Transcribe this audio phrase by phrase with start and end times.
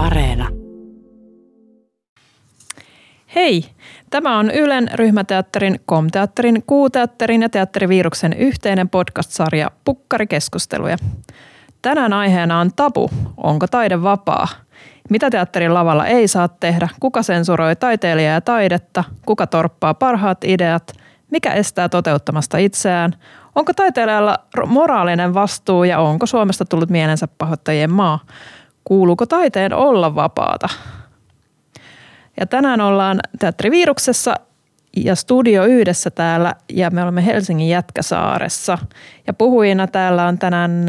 [0.00, 0.48] Areena.
[3.34, 3.64] Hei!
[4.10, 10.96] Tämä on Ylen ryhmäteatterin, komteatterin, kuuteatterin ja teatteriviruksen yhteinen podcast-sarja Pukkarikeskusteluja.
[11.82, 13.10] Tänään aiheena on tabu.
[13.36, 14.48] Onko taide vapaa?
[15.10, 16.88] Mitä teatterin lavalla ei saa tehdä?
[17.00, 19.04] Kuka sensuroi taiteilijaa ja taidetta?
[19.26, 20.92] Kuka torppaa parhaat ideat?
[21.30, 23.12] Mikä estää toteuttamasta itseään?
[23.54, 28.18] Onko taiteilijalla moraalinen vastuu ja onko Suomesta tullut mielensä pahoittajien maa?
[28.84, 30.68] Kuuluuko taiteen olla vapaata?
[32.40, 34.34] Ja tänään ollaan Teatteriviruksessa
[34.96, 38.78] ja Studio yhdessä täällä ja me olemme Helsingin Jätkäsaaressa.
[39.26, 40.86] Ja puhujina täällä on tänään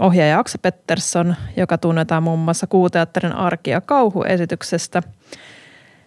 [0.00, 5.02] ohjaaja Akse Pettersson, joka tunnetaan muun muassa Kuuteatterin arki- ja kauhuesityksestä.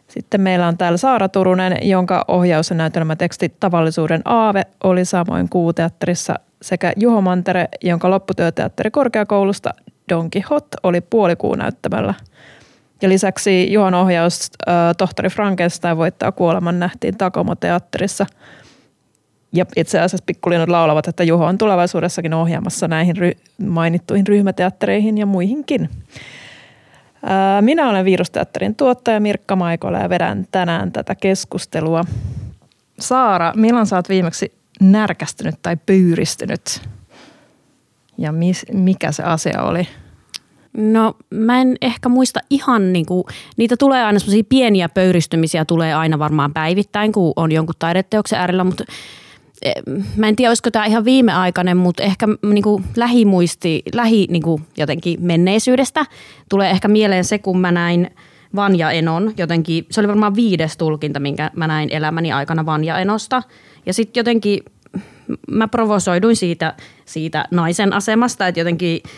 [0.08, 6.36] Sitten meillä on täällä Saara Turunen, jonka ohjaus- ja näytelmäteksti Tavallisuuden aave oli samoin Kuuteatterissa
[6.62, 9.74] sekä Juho Mantere, jonka lopputyöteatteri korkeakoulusta
[10.12, 12.14] Don Quixote oli puolikuun näyttämällä–
[13.02, 18.26] ja lisäksi Juhan ohjaus äh, Tohtori Frankenstein voittaa kuoleman nähtiin Takomo-teatterissa.
[19.54, 25.26] Ja itse asiassa pikkulinnut laulavat, että Juho on tulevaisuudessakin ohjaamassa näihin ry- mainittuihin ryhmäteattereihin ja
[25.26, 25.90] muihinkin.
[27.24, 32.04] Äh, minä olen Virusteatterin tuottaja Mirkka Maikola ja vedän tänään tätä keskustelua.
[33.00, 36.82] Saara, milloin sä oot viimeksi närkästynyt tai pyyristynyt?
[38.18, 39.88] Ja mis, mikä se asia oli?
[40.74, 43.24] No mä en ehkä muista ihan niin kuin,
[43.58, 48.63] niitä tulee aina semmoisia pieniä pöyristymisiä tulee aina varmaan päivittäin, kun on jonkun taideteoksen äärellä,
[48.63, 48.84] mutta
[49.62, 49.74] eh,
[50.16, 54.63] mä en tiedä, olisiko tämä ihan viimeaikainen, mutta ehkä niin kuin lähimuisti, lähi niin kuin
[54.78, 56.05] jotenkin menneisyydestä
[56.50, 58.12] tulee ehkä mieleen se, kun mä näin
[58.56, 63.44] Vanja Enon jotenkin, se oli varmaan viides tulkinta, minkä mä näin elämäni aikana Vanja Enosta.
[63.85, 64.59] Ja sitten jotenkin
[65.52, 66.74] mä provosoiduin siitä,
[67.06, 69.02] siitä naisen asemasta, että jotenkin–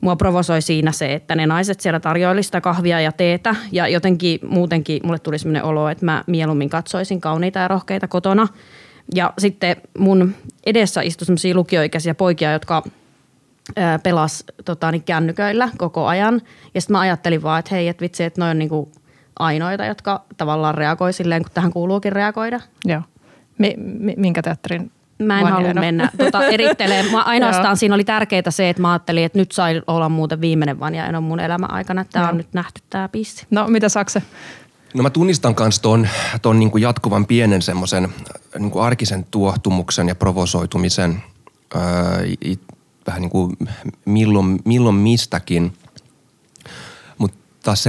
[0.00, 4.40] mua provosoi siinä se, että ne naiset siellä tarjoili sitä kahvia ja teetä ja jotenkin
[4.48, 8.48] muutenkin mulle tuli sellainen olo, että mä mieluummin katsoisin kauniita ja rohkeita kotona.
[9.14, 10.34] Ja sitten mun
[10.66, 12.82] edessä istui sellaisia lukioikäisiä poikia, jotka
[14.02, 16.42] pelas tota, niin kännyköillä koko ajan.
[16.74, 18.92] Ja sitten mä ajattelin vaan, että hei, että vitsi, että noin on niinku
[19.38, 22.60] ainoita, jotka tavallaan reagoi silleen, kun tähän kuuluukin reagoida.
[22.84, 23.02] Joo.
[23.58, 23.76] Mi-
[24.16, 27.10] minkä teatterin Mä en halua mennä tota, erittelemään.
[27.12, 30.80] Mä ainoastaan siinä oli tärkeää se, että mä ajattelin, että nyt sai olla muuten viimeinen
[30.80, 32.04] Vanja Eno mun elämän aikana.
[32.04, 33.46] Tämä on nyt nähty tämä pissi.
[33.50, 34.22] No mitä Sakse?
[34.94, 36.08] No mä tunnistan myös tuon,
[36.42, 38.08] ton niinku jatkuvan pienen semmoisen
[38.58, 41.22] niinku arkisen tuohtumuksen ja provosoitumisen
[41.74, 42.20] ää,
[43.06, 43.56] vähän niin kuin
[44.04, 45.72] milloin, milloin mistäkin.
[47.18, 47.82] Mutta taas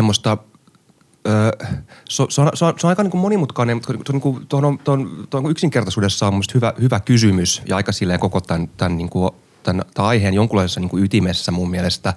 [1.25, 1.65] semmoista–
[2.09, 4.79] se, se, on, se, on, se on aika niin kuin monimutkainen, mutta niin kuin, tuon,
[4.83, 9.31] tuon, tuon yksinkertaisuudessa on hyvä, hyvä kysymys ja aika silleen koko tämän, tämän, niin kuin,
[9.63, 12.13] tämän, tämän aiheen jonkunlaisessa niin kuin ytimessä mun mielestä.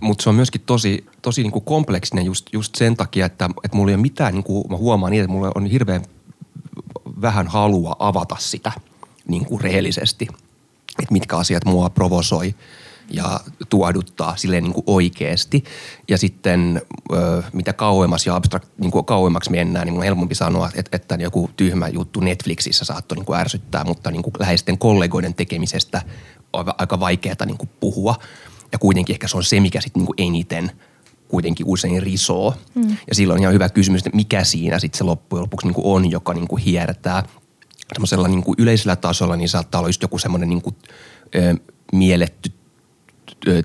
[0.00, 3.76] Mutta se on myöskin tosi, tosi niin kuin kompleksinen just, just sen takia, että, että
[3.76, 6.02] mulla ei ole mitään, niin kuin mä huomaan niin, että mulla on hirveän
[7.22, 8.72] vähän halua avata sitä
[9.28, 10.28] niin kuin rehellisesti,
[10.98, 12.54] että mitkä asiat mua provosoi–
[13.10, 15.64] ja tuoduttaa silleen niin kuin oikeasti.
[16.08, 16.82] Ja sitten
[17.12, 21.14] ö, mitä kauemmas ja abstrakt, niin kuin kauemmaksi mennään, niin on helpompi sanoa, että, että
[21.14, 26.02] joku tyhmä juttu Netflixissä saattoi niin kuin ärsyttää, mutta niin kuin läheisten kollegoiden tekemisestä
[26.52, 28.14] on aika vaikeaa niin kuin puhua.
[28.72, 30.70] Ja kuitenkin ehkä se on se, mikä sitten niin kuin eniten
[31.28, 32.54] kuitenkin usein risoo.
[32.74, 32.96] Mm.
[33.08, 35.86] Ja silloin on ihan hyvä kysymys, että mikä siinä sitten se loppujen lopuksi niin kuin
[35.86, 37.22] on, joka niin kuin hiertää
[37.92, 40.76] semmoisella niin kuin yleisellä tasolla, niin saattaa olla just joku semmoinen niin kuin,
[41.34, 41.54] ö,
[41.92, 42.52] mielletty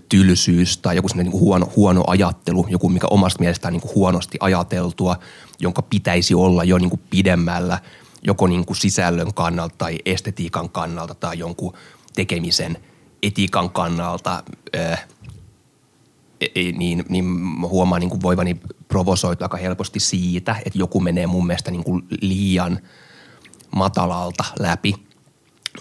[0.09, 4.37] tylsyys tai joku niin kuin huono, huono ajattelu, joku mikä omasta mielestään niin kuin huonosti
[4.41, 5.19] ajateltua,
[5.59, 7.79] jonka pitäisi olla jo niin kuin pidemmällä
[8.23, 11.73] joko niin kuin sisällön kannalta tai estetiikan kannalta tai jonkun
[12.15, 12.77] tekemisen
[13.23, 14.43] etiikan kannalta,
[14.73, 14.79] e,
[16.41, 21.27] e, niin, niin mä huomaan niin kuin voivani provosoitua aika helposti siitä, että joku menee
[21.27, 22.79] mun mielestä niin kuin liian
[23.75, 24.95] matalalta läpi.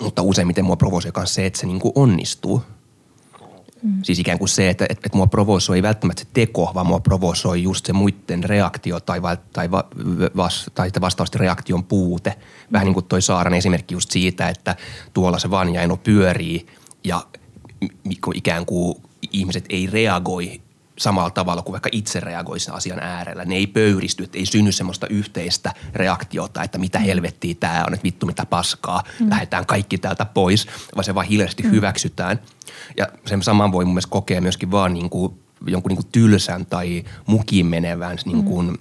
[0.01, 2.63] Mutta useimmiten mua provosoi myös se, että se niin kuin onnistuu–
[3.85, 3.99] Mm.
[4.03, 7.01] Siis ikään kuin se, että, että, että mua provosoi ei välttämättä se teko, vaan mua
[7.01, 9.85] provosoi just se muiden reaktio tai, va, tai, va,
[10.37, 12.31] vas, tai vastaavasti reaktion puute.
[12.31, 12.73] Mm.
[12.73, 14.77] Vähän niin kuin toi Saaran esimerkki just siitä, että
[15.15, 16.67] tuolla se Vanja Eno pyörii
[17.05, 17.27] ja
[18.35, 18.97] ikään kuin
[19.33, 20.61] ihmiset ei reagoi
[20.99, 23.45] samalla tavalla kuin vaikka itse reagoisi asian äärellä.
[23.45, 27.05] Ne ei pöyristy, että ei synny semmoista yhteistä reaktiota, että mitä mm.
[27.05, 29.31] helvettiä tämä on, että vittu mitä paskaa, mm.
[29.31, 31.71] lähdetään kaikki täältä pois, vaan se vaan hiljaisesti mm.
[31.71, 32.41] hyväksytään.
[32.97, 35.35] Ja sen saman voi mun mielestä kokea myöskin vaan niin kuin,
[35.67, 38.79] jonkun niin kuin tylsän tai mukiin menevän niin kuin mm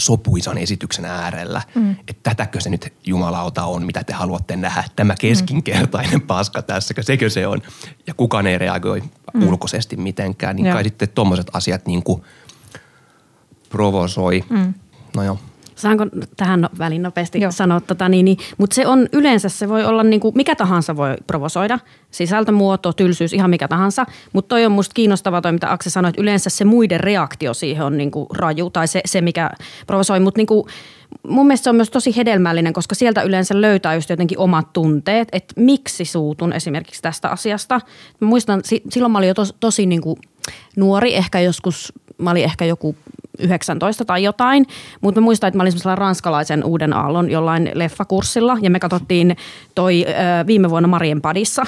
[0.00, 1.90] sopuisan esityksen äärellä, mm.
[1.90, 6.26] että tätäkö se nyt jumalauta on, mitä te haluatte nähdä, tämä keskinkertainen mm.
[6.26, 7.62] paska tässäkö, sekö se on,
[8.06, 9.02] ja kukaan ei reagoi
[9.34, 9.48] mm.
[9.48, 10.74] ulkoisesti mitenkään, niin ja.
[10.74, 12.22] kai sitten tuommoiset asiat niin kuin
[13.70, 14.44] provosoi.
[14.50, 14.74] Mm.
[15.16, 15.38] No joo.
[15.78, 17.52] Saanko tähän no- väliin nopeasti Joo.
[17.52, 20.96] sanoa, tota, niin, niin, mutta se on yleensä, se voi olla niin kuin, mikä tahansa
[20.96, 21.78] voi provosoida,
[22.10, 26.08] sisältö, muoto, tylsyys, ihan mikä tahansa, mutta toi on musta kiinnostavaa toi, mitä Akse sanoi,
[26.08, 29.50] että yleensä se muiden reaktio siihen on niin kuin raju tai se, se mikä
[29.86, 30.64] provosoi, mutta niin kuin,
[31.28, 35.28] mun mielestä se on myös tosi hedelmällinen, koska sieltä yleensä löytää just jotenkin omat tunteet,
[35.32, 37.80] että miksi suutun esimerkiksi tästä asiasta.
[38.20, 38.60] Mä muistan,
[38.90, 40.16] silloin mä olin jo tos, tosi niin kuin
[40.76, 42.96] nuori, ehkä joskus, mä olin ehkä joku
[43.38, 44.66] 19 tai jotain,
[45.00, 49.36] mutta mä muistan, että mä olin semmoisella ranskalaisen uuden aallon jollain leffakurssilla ja me katsottiin
[49.74, 51.66] toi ö, viime vuonna Marien Padissa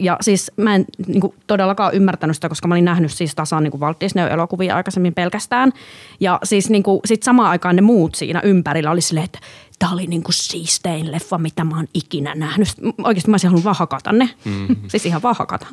[0.00, 3.62] ja siis mä en niin kuin, todellakaan ymmärtänyt sitä, koska mä olin nähnyt siis tasan
[3.62, 5.72] niin Walt Disney-elokuvia aikaisemmin pelkästään.
[6.20, 9.38] Ja siis niin kuin, sit samaan aikaan ne muut siinä ympärillä oli silleen, että
[9.78, 12.68] tämä oli niin kuin siistein leffa, mitä mä oon ikinä nähnyt.
[13.04, 14.30] Oikeasti mä olisin halunnut vaan hakata ne.
[14.44, 14.76] Mm-hmm.
[14.90, 15.66] siis ihan vaan hakata.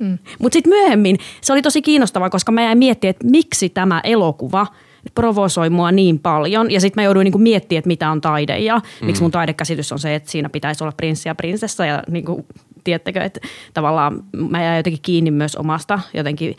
[0.00, 0.18] Mm.
[0.38, 4.66] Mutta sitten myöhemmin se oli tosi kiinnostavaa, koska mä jäin miettimään, että miksi tämä elokuva
[5.14, 6.70] provosoi mua niin paljon.
[6.70, 9.06] Ja sitten mä jouduin niinku miettimään, että mitä on taide ja mm.
[9.06, 11.86] miksi mun taidekäsitys on se, että siinä pitäisi olla prinssi ja prinsessa.
[11.86, 12.46] Ja niinku,
[12.84, 13.40] tiedättekö, että
[13.74, 16.56] tavallaan mä jäin jotenkin kiinni myös omasta jotenkin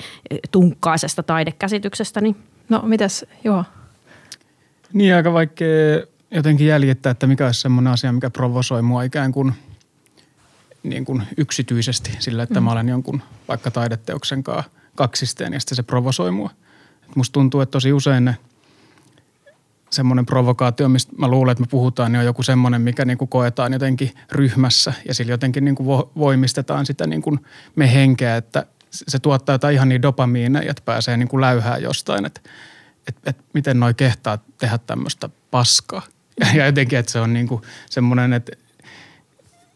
[0.51, 2.35] tunkkaisesta taidekäsityksestäni.
[2.69, 3.63] No mitäs, joo.
[4.93, 6.01] Niin aika vaikea
[6.31, 9.53] jotenkin jäljittää, että mikä olisi semmoinen asia, mikä provosoi mua ikään kuin–
[10.83, 12.63] niin kuin yksityisesti sillä, että mm.
[12.63, 16.49] mä olen jonkun vaikka taideteoksen kanssa kaksisteen ja sitten se provosoi mua.
[17.09, 18.35] Et musta tuntuu, että tosi usein ne
[19.89, 23.29] semmoinen provokaatio, mistä mä luulen, että me puhutaan, niin on joku semmoinen, mikä niin kuin
[23.29, 25.87] koetaan jotenkin ryhmässä ja sillä jotenkin niin kuin
[26.17, 27.39] voimistetaan sitä niin kuin
[27.75, 32.25] me henkeä, että se tuottaa jotain ihan niin dopamiineja, että pääsee niin kuin läyhää jostain,
[32.25, 32.41] että,
[33.07, 36.01] että, että miten noi kehtaa tehdä tämmöistä paskaa.
[36.55, 38.51] Ja jotenkin, että se on niin kuin semmoinen, että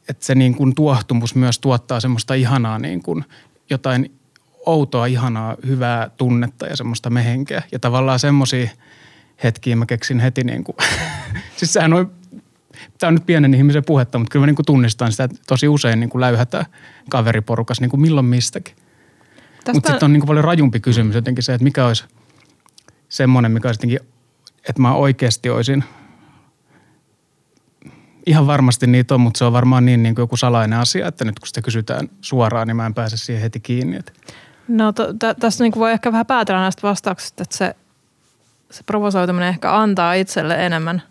[0.09, 3.25] että se niin kuin tuohtumus myös tuottaa semmoista ihanaa niin kuin
[3.69, 4.11] jotain
[4.65, 7.63] outoa, ihanaa, hyvää tunnetta ja semmoista mehenkeä.
[7.71, 8.69] Ja tavallaan semmoisia
[9.43, 10.75] hetkiä mä keksin heti niin kuin,
[11.57, 12.11] siis sehän on,
[12.97, 15.67] tämä on nyt pienen ihmisen puhetta, mutta kyllä mä niin kuin tunnistan sitä, että tosi
[15.67, 16.65] usein niin kuin läyhätään
[17.09, 18.75] kaveriporukas niin kuin milloin mistäkin.
[18.75, 19.73] Tästä...
[19.73, 22.05] Mutta sitten on niin kuin paljon rajumpi kysymys jotenkin se, että mikä olisi
[23.09, 23.99] semmoinen, mikä olisi jotenkin,
[24.69, 25.83] että mä oikeasti olisin–
[28.25, 31.25] Ihan varmasti niitä on, mutta se on varmaan niin, niin kuin joku salainen asia, että
[31.25, 33.97] nyt kun sitä kysytään suoraan, niin mä en pääse siihen heti kiinni.
[33.97, 34.11] Että.
[34.67, 37.75] No to, t- tässä niin voi ehkä vähän päätellä näistä vastauksista, että se,
[38.71, 41.01] se provosoituminen ehkä antaa itselle enemmän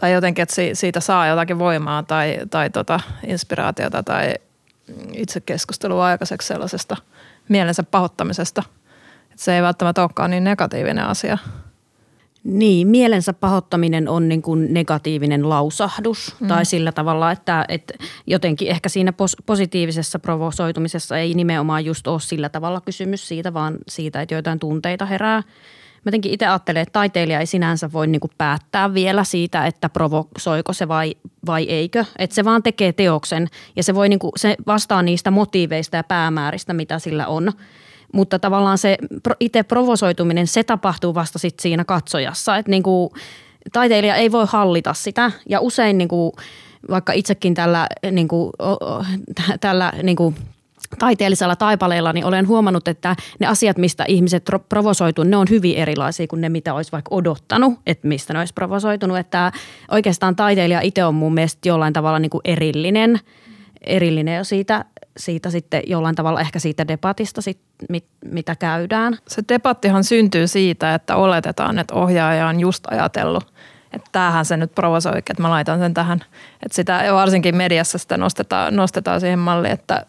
[0.00, 4.34] tai jotenkin, että siitä saa jotakin voimaa tai, tai tota inspiraatiota tai
[5.12, 6.96] itse keskustelua aikaiseksi sellaisesta
[7.48, 8.62] mielensä pahoittamisesta.
[9.30, 11.38] Että se ei välttämättä olekaan niin negatiivinen asia–
[12.48, 16.48] niin, mielensä pahoittaminen on niin kuin negatiivinen lausahdus mm.
[16.48, 17.94] tai sillä tavalla, että, että
[18.26, 23.78] jotenkin ehkä siinä pos- positiivisessa provosoitumisessa ei nimenomaan just ole sillä tavalla kysymys siitä, vaan
[23.88, 25.36] siitä, että joitain tunteita herää.
[25.36, 29.88] Mä jotenkin itse ajattelen, että taiteilija ei sinänsä voi niin kuin päättää vielä siitä, että
[29.88, 31.14] provosoiko se vai,
[31.46, 32.04] vai eikö.
[32.18, 33.46] Että se vaan tekee teoksen
[33.76, 37.52] ja se, voi niin kuin, se vastaa niistä motiiveista ja päämääristä, mitä sillä on–
[38.12, 38.98] mutta tavallaan se
[39.40, 42.56] itse provosoituminen, se tapahtuu vasta sit siinä katsojassa.
[42.56, 43.10] Että niin kuin,
[43.72, 46.32] taiteilija ei voi hallita sitä ja usein niin kuin,
[46.90, 48.52] vaikka itsekin tällä, niin kuin,
[49.60, 50.34] tällä niin kuin,
[50.98, 56.26] taiteellisella taipaleella, niin olen huomannut, että ne asiat, mistä ihmiset provosoituu, ne on hyvin erilaisia
[56.26, 59.18] kuin ne, mitä olisi vaikka odottanut, että mistä ne olisi provosoitunut.
[59.18, 59.52] Että
[59.90, 63.20] oikeastaan taiteilija itse on mun mielestä jollain tavalla niin kuin erillinen,
[63.80, 64.84] erillinen jo siitä
[65.18, 69.18] siitä sitten jollain tavalla ehkä siitä debatista, sit, mit, mitä käydään.
[69.28, 73.52] Se debattihan syntyy siitä, että oletetaan, että ohjaaja on just ajatellut,
[73.92, 76.20] että tämähän se nyt provosoi, että mä laitan sen tähän.
[76.62, 80.06] Että sitä varsinkin mediassa sitä nostetaan, nostetaan siihen malliin, että,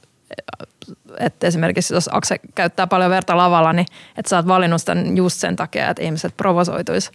[1.20, 3.88] että esimerkiksi jos Akse käyttää paljon verta lavalla, niin
[4.18, 7.12] että sä oot valinnut sitä just sen takia, että ihmiset provosoituisi.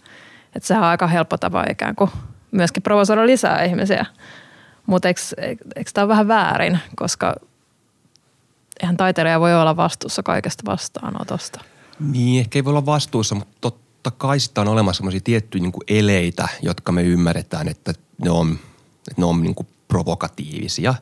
[0.55, 2.09] Että sehän on aika helppo tapa ikään kuin
[2.51, 4.05] myöskin provosoida lisää ihmisiä.
[4.85, 5.21] Mutta eikö,
[5.75, 7.35] eikö tämä ole vähän väärin, koska
[8.81, 11.61] eihän taiteilija voi olla vastuussa kaikesta vastaanotosta.
[11.99, 15.73] Niin, ehkä ei voi olla vastuussa, mutta totta kai sitä on olemassa sellaisia tiettyjä niin
[15.87, 18.59] eleitä, jotka me ymmärretään, että ne on,
[19.07, 20.93] että ne on niin kuin provokatiivisia.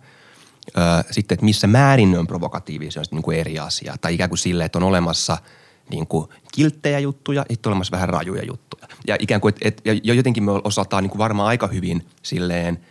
[1.11, 3.95] Sitten, että missä määrin ne on provokatiivisia, on niin kuin eri asia.
[4.01, 5.37] Tai ikään kuin silleen, että on olemassa
[5.89, 8.87] niin kuin kilttejä juttuja, sitten olemassa vähän rajuja juttuja.
[9.07, 12.79] Ja ikään kuin, että, että ja jotenkin me osataan niin kuin varmaan aika hyvin silleen–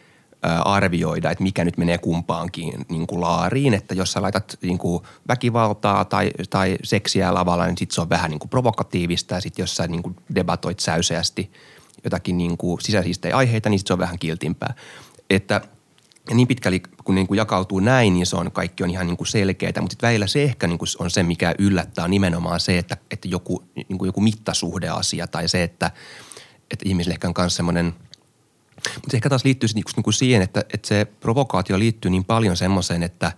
[0.64, 3.74] arvioida, että mikä nyt menee kumpaankin niin kuin laariin.
[3.74, 8.08] Että jos sä laitat niin kuin väkivaltaa tai, tai seksiä lavalla, niin sitten se on
[8.08, 9.34] vähän niin kuin provokatiivista.
[9.34, 11.52] Ja sitten jos sä niin kuin debatoit säyseästi
[12.04, 14.74] jotakin niin kuin sisäisistä aiheita, niin sit se on vähän kiltimpää.
[15.30, 15.60] Että
[16.28, 19.16] ja niin pitkälle kun niin kuin jakautuu näin, niin se on, kaikki on ihan niin
[19.16, 19.72] kuin selkeää.
[19.80, 23.28] Mutta sitten välillä se ehkä niin kuin on se, mikä yllättää, nimenomaan se, että, että
[23.28, 25.90] joku, niin kuin joku mittasuhdeasia tai se, että,
[26.70, 27.94] että ihmisille ehkä on myös semmoinen–
[28.94, 32.24] mutta se ehkä taas liittyy niin kuin niinku siihen, että, että se provokaatio liittyy niin
[32.24, 33.32] paljon semmoiseen, että,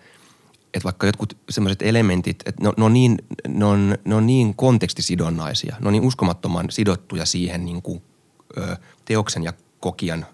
[0.75, 4.55] että vaikka jotkut semmoiset elementit, että ne, ne, on niin, ne, on, ne on niin
[4.55, 8.03] kontekstisidonnaisia, ne on niin uskomattoman sidottuja siihen niin kuin,
[8.59, 10.27] ö, teoksen ja kokijan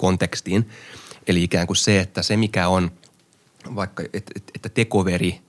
[0.00, 0.68] kontekstiin.
[1.26, 2.90] Eli ikään kuin se, että se mikä on
[3.74, 5.40] vaikka, että, että tekoveri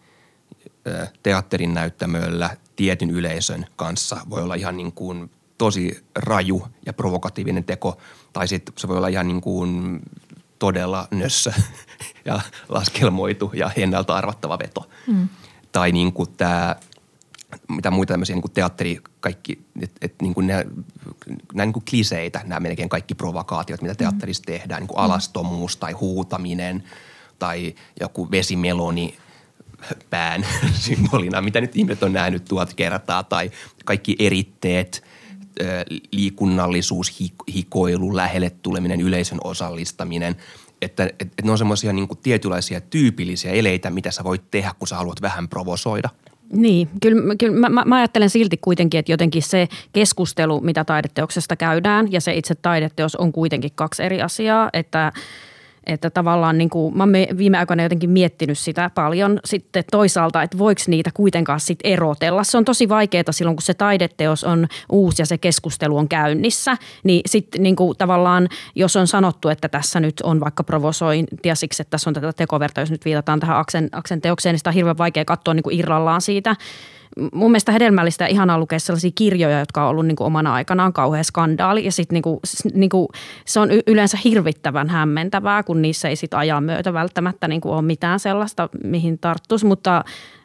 [1.24, 7.98] teatterin näyttämöllä tietyn yleisön kanssa voi olla ihan niin kuin tosi raju ja provokatiivinen teko,
[8.34, 10.00] tai sitten se voi olla ihan niin kuin
[10.60, 11.52] todella nössö
[12.26, 14.90] ja laskelmoitu ja ennalta arvattava veto.
[15.08, 15.30] Mm.
[15.72, 16.76] Tai niin kuin tämä,
[17.68, 20.66] mitä muita tämmöisiä niin kuin teatteri, kaikki, että et niin kuin ne,
[21.54, 24.54] nämä niin kuin kliseitä, nämä melkein kaikki provokaatiot, mitä teatterissa mm.
[24.54, 26.84] tehdään, niin kuin alastomuus tai huutaminen
[27.40, 29.18] tai joku vesimeloni
[30.10, 30.46] pään
[30.86, 33.52] symbolina, mitä nyt ihmiset on nähnyt tuhat kertaa, tai
[33.86, 35.04] kaikki eritteet–
[36.12, 37.20] liikunnallisuus,
[37.56, 40.36] hikoilu, lähelle tuleminen, yleisön osallistaminen.
[40.82, 44.96] Että, että, ne on semmoisia niin tietynlaisia tyypillisiä eleitä, mitä sä voit tehdä, kun sä
[44.96, 46.10] haluat vähän provosoida.
[46.54, 52.12] Niin, kyllä, kyllä mä, mä ajattelen silti kuitenkin, että jotenkin se keskustelu, mitä taideteoksesta käydään
[52.12, 55.12] ja se itse taideteos on kuitenkin kaksi eri asiaa, että–
[55.90, 60.58] että tavallaan niin kuin, mä oon viime aikoina jotenkin miettinyt sitä paljon sitten toisaalta, että
[60.58, 62.44] voiko niitä kuitenkaan sitten erotella.
[62.44, 66.78] Se on tosi vaikeaa silloin, kun se taideteos on uusi ja se keskustelu on käynnissä.
[67.04, 71.82] Niin sitten niin kuin, tavallaan, jos on sanottu, että tässä nyt on vaikka provosointia siksi,
[71.82, 74.74] että tässä on tätä tekoverta, jos nyt viitataan tähän Aksen, Aksen teokseen, niin sitä on
[74.74, 76.56] hirveän vaikea katsoa niin kuin irrallaan siitä–
[77.34, 80.94] mun mielestä hedelmällistä ja ihanaa lukea sellaisia kirjoja, jotka on ollut niin kuin omana aikanaan
[80.94, 81.86] kauhean skandaali.
[81.86, 82.40] Ja sitten niin
[82.74, 83.08] niin
[83.46, 87.82] se on yleensä hirvittävän hämmentävää, kun niissä ei sitten ajan myötä välttämättä niin kuin ole
[87.82, 89.66] mitään sellaista, mihin tarttuisi.
[89.66, 90.04] Mutta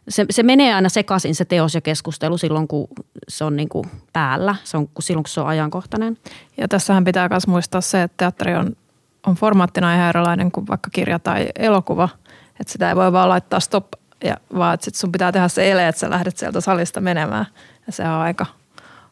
[0.09, 2.89] se, se menee aina sekaisin se teos ja keskustelu silloin, kun
[3.29, 6.19] se on niin kuin päällä, se on, silloin kun se on ajankohtainen.
[6.57, 8.77] Ja tässähän pitää myös muistaa se, että teatteri on,
[9.27, 12.09] on formaattina ihan erilainen kuin vaikka kirja tai elokuva.
[12.61, 13.87] Että sitä ei voi vaan laittaa stop
[14.25, 17.47] ja vaan että sit sun pitää tehdä se ele, että sä lähdet sieltä salista menemään.
[17.87, 18.47] Ja se on aika,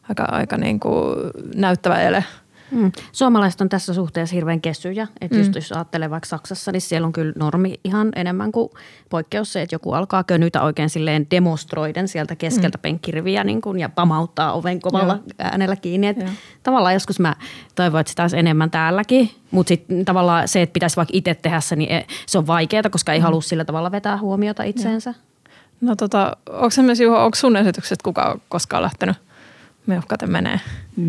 [0.09, 1.15] aika, aika niin kuin
[1.55, 2.23] näyttävä ele.
[2.71, 2.91] Mm.
[3.11, 5.07] Suomalaiset on tässä suhteessa hirveän kesyjä.
[5.21, 5.41] Että mm.
[5.41, 8.69] just jos ajattelee vaikka Saksassa, niin siellä on kyllä normi ihan enemmän kuin
[9.09, 12.81] poikkeus se, että joku alkaa könytä oikein silleen demonstroiden sieltä keskeltä mm.
[12.81, 15.23] penkkiriviä niin kuin, ja pamauttaa oven kovalla Joo.
[15.39, 16.07] äänellä kiinni.
[16.07, 16.25] Että
[16.63, 17.35] tavallaan joskus mä
[17.75, 19.29] toivon, että sitä olisi enemmän täälläkin.
[19.51, 22.89] Mutta sitten tavallaan se, että pitäisi vaikka itse tehdä se, niin e, se on vaikeaa,
[22.91, 23.23] koska ei mm.
[23.23, 25.09] halua sillä tavalla vetää huomiota itseensä.
[25.09, 25.33] Joo.
[25.81, 29.15] No tota, onko se myös Juho, onko sun esitykset kuka on koskaan lähtenyt
[29.85, 30.59] meuhkaten menee?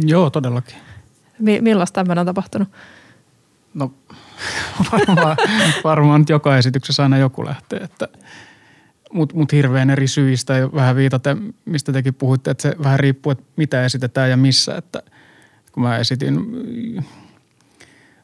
[0.06, 0.76] Joo, todellakin.
[1.38, 2.68] Mi- millaista tämmöinen on tapahtunut?
[3.74, 3.92] No
[4.92, 5.36] varmaan,
[5.84, 8.08] varmaan nyt joka esityksessä aina joku lähtee, että
[9.12, 13.32] mutta mut hirveän eri syistä ja vähän viitaten, mistä tekin puhuitte, että se vähän riippuu,
[13.32, 14.76] että mitä esitetään ja missä.
[14.76, 15.02] Että
[15.72, 16.40] kun mä esitin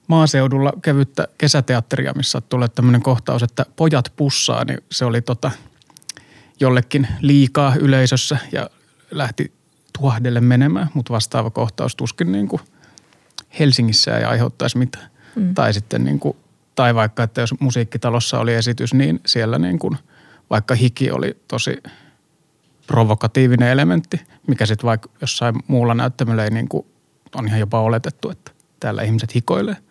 [0.07, 5.51] maaseudulla kevyttä kesäteatteria, missä tulee tämmöinen kohtaus, että pojat pussaa, niin se oli tota
[6.61, 8.71] jollekin liikaa yleisössä ja
[9.11, 9.53] lähti
[9.99, 12.61] tuhahdelle menemään, mutta vastaava kohtaus tuskin niin kuin–
[13.59, 15.11] Helsingissä ei aiheuttaisi mitään.
[15.37, 15.55] Mm.
[15.55, 16.37] Tai sitten niin kuin,
[16.75, 19.99] tai vaikka, että jos musiikkitalossa oli esitys, niin siellä niin kuin,
[20.51, 21.83] vaikka hiki oli tosi
[22.87, 26.87] provokatiivinen elementti, mikä sitten vaikka jossain muulla näyttämöllä ei niin kuin,
[27.35, 29.77] on ihan jopa oletettu, että täällä ihmiset hikoilee–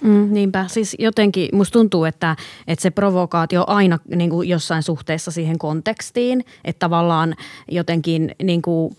[0.00, 0.64] Mm, niinpä.
[0.68, 2.36] Siis jotenkin musta tuntuu, että,
[2.66, 6.44] että se provokaatio aina niin kuin jossain suhteessa siihen kontekstiin.
[6.64, 7.34] Että tavallaan
[7.70, 8.96] jotenkin niin kuin,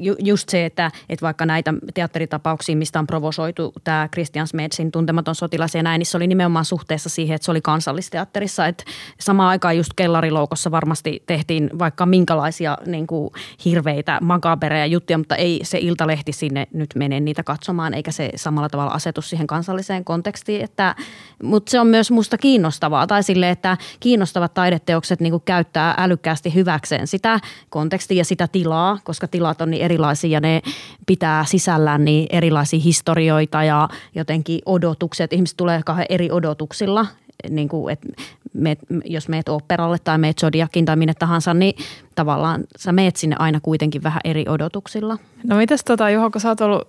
[0.00, 5.34] ju, just se, että, että vaikka näitä teatteritapauksia, mistä on provosoitu tämä Christian Smedsin tuntematon
[5.34, 8.66] sotilas ja näin, niin se oli nimenomaan suhteessa siihen, että se oli kansallisteatterissa.
[8.66, 8.84] Että
[9.20, 13.30] samaan aikaan just kellariloukossa varmasti tehtiin vaikka minkälaisia niin kuin
[13.64, 18.68] hirveitä makabereja juttuja, mutta ei se iltalehti sinne nyt mene niitä katsomaan, eikä se samalla
[18.68, 20.94] tavalla asetu siihen kansalliseen sellaiseen kontekstiin, että,
[21.42, 27.06] mutta se on myös musta kiinnostavaa tai sille, että kiinnostavat taideteokset niin käyttää älykkäästi hyväkseen
[27.06, 27.40] sitä
[27.70, 30.62] kontekstia ja sitä tilaa, koska tilat on niin erilaisia ja ne
[31.06, 35.32] pitää sisällään niin erilaisia historioita ja jotenkin odotukset.
[35.32, 37.06] Ihmiset tulee kahden eri odotuksilla
[37.50, 38.08] niin kuin, että
[38.54, 41.74] meet, jos meet operalle tai meet Zodiakin tai minne tahansa, niin
[42.14, 45.18] tavallaan sä meet sinne aina kuitenkin vähän eri odotuksilla.
[45.44, 46.88] No mites tota Juho, kun sä oot ollut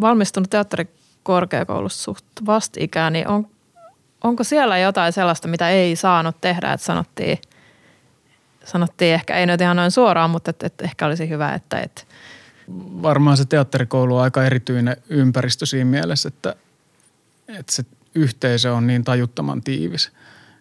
[0.00, 0.88] valmistunut teatteri
[1.24, 3.48] korkeakoulussa suht vastikään, niin on,
[4.24, 7.38] onko siellä jotain sellaista, mitä ei saanut tehdä, että sanottiin,
[8.64, 12.02] sanottiin ehkä ei nyt ihan noin suoraan, mutta että, että ehkä olisi hyvä, että, että
[13.02, 16.56] Varmaan se teatterikoulu on aika erityinen ympäristö siinä mielessä, että,
[17.48, 20.12] että se yhteisö on niin tajuttoman tiivis.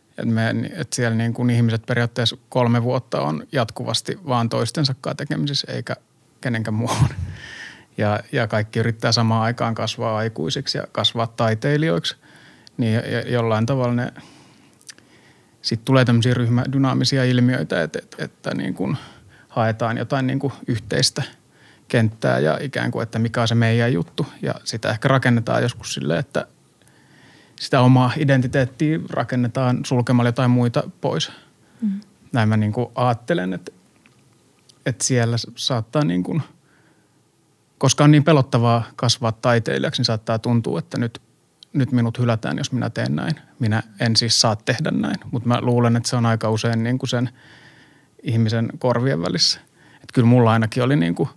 [0.09, 5.71] Että, me, että siellä niin kuin ihmiset periaatteessa kolme vuotta on jatkuvasti vaan toistensa tekemisissä
[5.71, 5.95] eikä
[6.41, 7.09] kenenkään muun.
[7.97, 12.15] Ja, ja kaikki yrittää samaan aikaan kasvaa aikuisiksi ja kasvaa taiteilijoiksi.
[12.77, 14.13] Niin jollain tavalla ne,
[15.61, 18.97] sitten tulee tämmöisiä ryhmädynaamisia ilmiöitä, että, että, että niin kuin
[19.49, 21.23] haetaan jotain niin kuin yhteistä
[21.87, 24.25] kenttää ja ikään kuin, että mikä on se meidän juttu.
[24.41, 26.47] Ja sitä ehkä rakennetaan joskus silleen, että
[27.59, 31.31] sitä omaa identiteettiä rakennetaan sulkemalla jotain muita pois.
[31.81, 32.01] Mm.
[32.31, 33.71] Näin mä niin kuin ajattelen, että,
[34.85, 36.41] että siellä saattaa niin kuin,
[37.77, 41.21] koska on niin pelottavaa kasvaa taiteilijaksi, niin saattaa tuntua, että nyt,
[41.73, 43.35] nyt minut hylätään, jos minä teen näin.
[43.59, 46.99] Minä en siis saa tehdä näin, mutta mä luulen, että se on aika usein niin
[46.99, 47.29] kuin sen
[48.23, 49.59] ihmisen korvien välissä.
[49.95, 51.29] Että kyllä mulla ainakin oli niin kuin,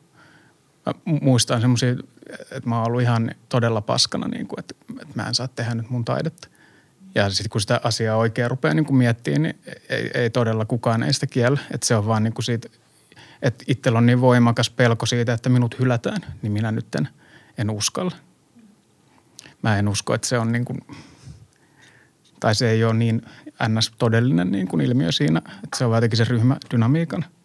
[0.87, 1.95] mä muistan semmoisia
[2.31, 5.75] että mä oon ollut ihan todella paskana, niin kuin, että, että mä en saa tehdä
[5.75, 6.49] nyt mun taidetta.
[7.15, 11.03] Ja sitten kun sitä asiaa oikein rupeaa niin kuin miettimään, niin ei, ei todella kukaan
[11.03, 11.61] ei sitä kiellä.
[11.71, 12.69] Että se on vaan niin kuin siitä,
[13.43, 17.09] että itsellä on niin voimakas pelko siitä, että minut hylätään, niin minä nyt en,
[17.59, 18.13] en uskalla.
[19.63, 20.79] Mä en usko, että se on niin kuin,
[22.41, 23.23] tai se ei ole niin
[23.69, 23.93] ns.
[23.99, 27.25] todellinen niin kuin ilmiö siinä, että se on jotenkin se ryhmädynamiikan–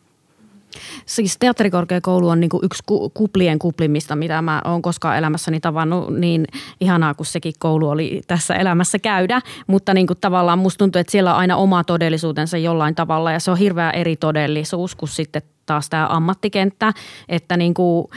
[1.05, 2.83] Siis teatterikorkeakoulu on niin kuin yksi
[3.13, 6.17] kuplien kuplimista, mitä mä oon koskaan elämässäni tavannut.
[6.17, 6.47] Niin
[6.81, 9.41] ihanaa, kun sekin koulu oli tässä elämässä käydä.
[9.67, 13.31] Mutta niin kuin tavallaan musta tuntuu, että siellä on aina oma todellisuutensa jollain tavalla.
[13.31, 16.93] Ja se on hirveä eri todellisuus kuin sitten taas tämä ammattikenttä.
[17.29, 18.07] Että niin kuin,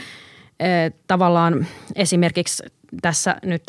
[1.07, 2.63] tavallaan esimerkiksi
[3.01, 3.63] tässä nyt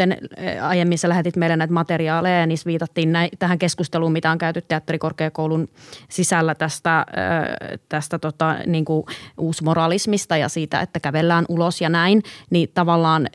[0.63, 4.63] aiemmin sä lähetit meille näitä materiaaleja ja niissä viitattiin näin, tähän keskusteluun, mitä on käyty
[4.63, 5.69] teatterikorkeakoulun
[6.09, 7.07] sisällä tästä,
[7.89, 9.07] tästä tota, niin kuin
[9.39, 13.29] uusmoralismista ja siitä, että kävellään ulos ja näin, niin tavallaan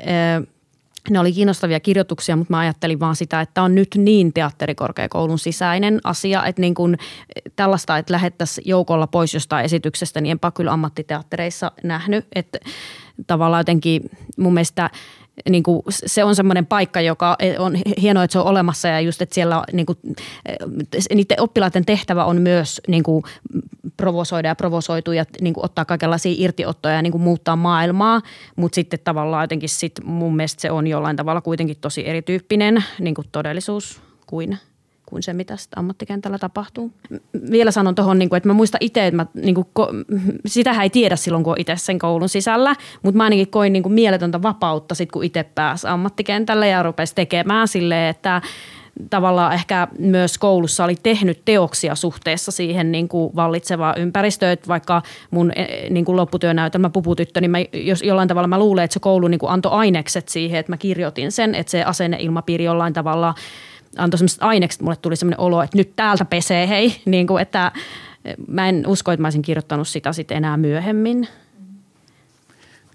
[1.10, 6.00] ne oli kiinnostavia kirjoituksia, mutta mä ajattelin vaan sitä, että on nyt niin teatterikorkeakoulun sisäinen
[6.04, 6.98] asia, että niin kuin
[7.56, 12.28] tällaista, että lähettäisiin joukolla pois jostain esityksestä, niin enpä kyllä ammattiteattereissa nähnyt.
[12.36, 12.60] Että
[13.28, 14.02] tavallaan jotenkin
[14.38, 14.90] mun mielestä–
[15.50, 19.22] niin kuin, se on semmoinen paikka, joka on hienoa, että se on olemassa ja just,
[19.22, 19.98] että siellä niin kuin,
[21.16, 23.24] niiden oppilaiden tehtävä on myös niin kuin,
[23.98, 28.22] provosoida ja provosoitua ja niin kuin, ottaa kaikenlaisia irtiottoja ja niin kuin, muuttaa maailmaa,
[28.56, 33.16] mutta sitten tavallaan jotenkin sit mun mielestä se on jollain tavalla kuitenkin tosi erityyppinen niin
[33.16, 34.58] kuin todellisuus kuin–
[35.12, 36.92] kuin se, mitä sitten ammattikentällä tapahtuu.
[37.52, 39.68] Vielä sanon tuohon, niin että mä muistan itse, että mä, niin kuin,
[40.46, 43.84] sitähän ei tiedä silloin, kun on itse sen koulun sisällä, mutta mä ainakin koin niin
[43.84, 48.42] kuin mieletöntä vapautta sitten, kun itse pääsi ammattikentälle ja rupesi tekemään silleen, että
[49.10, 55.02] tavallaan ehkä myös koulussa oli tehnyt teoksia suhteessa siihen niin kuin vallitsevaan ympäristöön, että vaikka
[55.32, 59.00] mun e, niin kuin lopputyönäytelmä Puputyttö, niin mä, jos jollain tavalla mä luulen, että se
[59.00, 63.34] koulu niin kuin antoi ainekset siihen, että mä kirjoitin sen, että se asenneilmapiiri jollain tavalla–
[63.98, 67.72] antoi semmoiset ainekset, mulle tuli semmoinen olo, että nyt täältä pesee hei, niin kuin, että
[68.48, 71.28] mä en usko, että mä olisin kirjoittanut sitä sitten enää myöhemmin.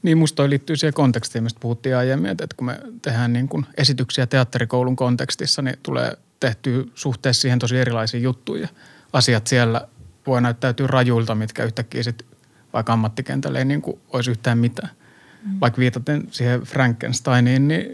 [0.02, 3.66] Niin, musta toi liittyy siihen kontekstiin, mistä puhuttiin aiemmin, että kun me tehdään niin kuin
[3.76, 8.68] esityksiä teatterikoulun kontekstissa, niin tulee tehtyä suhteessa siihen tosi erilaisia juttuja.
[9.12, 9.88] Asiat siellä
[10.26, 12.28] voi näyttäytyä rajuilta, mitkä yhtäkkiä sitten
[12.72, 14.90] vaikka ammattikentällä ei niin kuin olisi yhtään mitään.
[15.44, 15.60] Mm.
[15.60, 17.86] Vaikka viitaten siihen Frankensteiniin, niin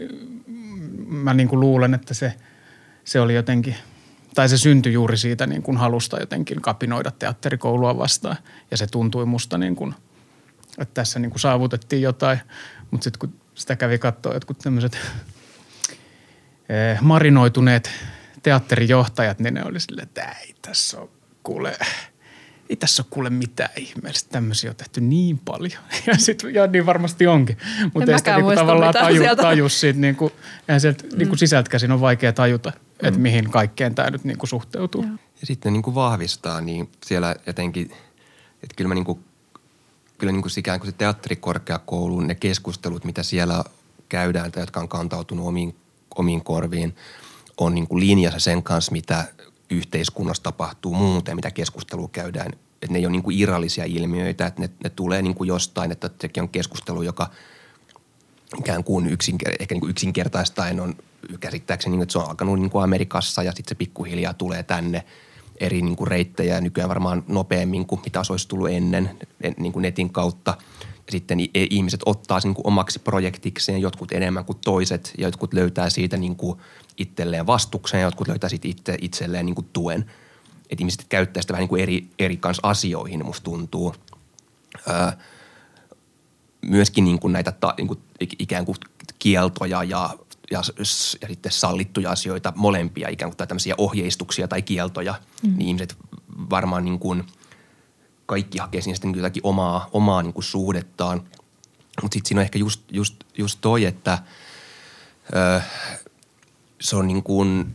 [1.07, 2.33] mä niin kuin luulen, että se–
[3.03, 3.75] se oli jotenkin,
[4.35, 8.37] tai se syntyi juuri siitä niin kuin halusta jotenkin kapinoida teatterikoulua vastaan.
[8.71, 9.95] Ja se tuntui musta niin kuin,
[10.77, 12.39] että tässä niin kuin saavutettiin jotain.
[12.91, 14.97] Mutta sitten kun sitä kävi katsoa jotkut tämmöiset
[16.69, 17.89] eh, marinoituneet
[18.43, 21.09] teatterijohtajat, niin ne oli silleen, että ei tässä ole
[21.43, 21.77] kuule,
[22.69, 24.29] ei tässä ole kuule mitään ihmeellistä.
[24.29, 25.81] Tämmöisiä on tehty niin paljon.
[26.07, 27.57] Ja, sit, ja niin varmasti onkin.
[27.93, 30.33] Mutta ei sitä niinku tavallaan taju, tajus siitä, niin kuin,
[30.77, 31.17] sieltä mm.
[31.17, 33.07] niin kuin sisältä käsin on vaikea tajuta, mm.
[33.07, 35.03] että mihin kaikkeen tämä nyt niin kuin suhteutuu.
[35.41, 37.91] Ja sitten niin kuin vahvistaa, niin siellä jotenkin,
[38.63, 39.19] että kyllä mä niin kuin,
[40.17, 43.63] kyllä niin kuin ikään kuin se teatterikorkeakoulun, ne keskustelut, mitä siellä
[44.09, 45.75] käydään tai jotka on kantautunut omiin,
[46.15, 46.95] omiin korviin,
[47.57, 49.25] on niin kuin linjassa sen kanssa, mitä
[49.69, 52.51] yhteiskunnassa tapahtuu muuten, mitä keskustelua käydään.
[52.81, 55.91] Että ne ei ole niin kuin irrallisia ilmiöitä, että ne, ne tulee niin kuin jostain,
[55.91, 57.29] että sekin on keskustelu, joka
[58.59, 60.95] ikään kuin yksinker- ehkä niin yksinkertaistaen on
[61.39, 65.03] käsittääkseni, niin, että se on alkanut niin kuin Amerikassa ja sitten se pikkuhiljaa tulee tänne
[65.59, 69.09] eri niin kuin reittejä nykyään varmaan nopeammin kuin mitä olisi tullut ennen
[69.57, 70.57] niin kuin netin kautta.
[71.05, 75.89] Ja sitten ihmiset ottaa sen niin omaksi projektikseen, jotkut enemmän kuin toiset ja jotkut löytää
[75.89, 76.59] siitä niin kuin
[76.97, 80.05] itselleen vastuksen ja jotkut löytää siitä itse, itselleen niin kuin tuen.
[80.69, 83.95] Että ihmiset käyttää sitä vähän niin kuin eri, eri kans asioihin, musta tuntuu.
[84.89, 85.11] Öö,
[86.63, 87.99] myöskin niin kuin näitä ta, niin kuin
[88.39, 88.77] ikään kuin
[89.19, 90.09] kieltoja ja
[90.51, 90.61] ja,
[91.21, 95.57] ja sitten sallittuja asioita, molempia ikään kuin tai tämmöisiä ohjeistuksia tai kieltoja, mm.
[95.57, 95.97] niin ihmiset
[96.49, 97.23] varmaan niin kuin
[98.25, 101.17] kaikki hakee siinä sitten jotakin omaa, omaa niin kuin suhdettaan.
[102.01, 104.19] Mutta sitten siinä on ehkä just, just, just toi, että
[105.35, 105.61] ö,
[106.81, 107.73] se on niin kuin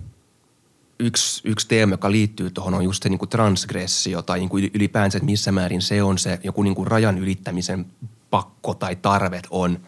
[0.99, 4.71] yksi, yksi teema, joka liittyy tuohon on just se niin kuin transgressio tai niin kuin
[4.75, 7.87] ylipäänsä, että missä määrin se on se joku niin kuin rajan ylittämisen
[8.31, 9.79] pakko tai tarvet on–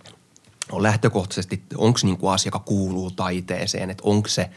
[0.73, 4.51] on lähtökohtaisesti, onko niin kuin asia, joka kuuluu taiteeseen, että onko se,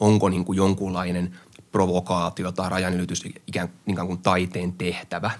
[0.00, 1.38] onko niin kuin jonkunlainen
[1.72, 5.30] provokaatio tai rajanylitys ikään, ikään kuin taiteen tehtävä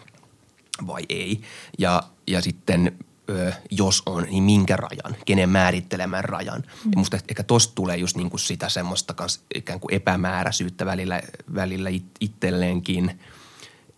[0.86, 1.40] vai ei.
[1.78, 2.98] Ja, ja sitten
[3.30, 6.60] ö, jos on, niin minkä rajan, kenen määrittelemän rajan.
[6.60, 6.90] Mm.
[6.90, 11.22] Ja musta ehkä tosta tulee just niin kuin sitä semmoista kans ikään kuin epämääräisyyttä välillä,
[11.54, 11.90] välillä
[12.20, 13.10] itselleenkin–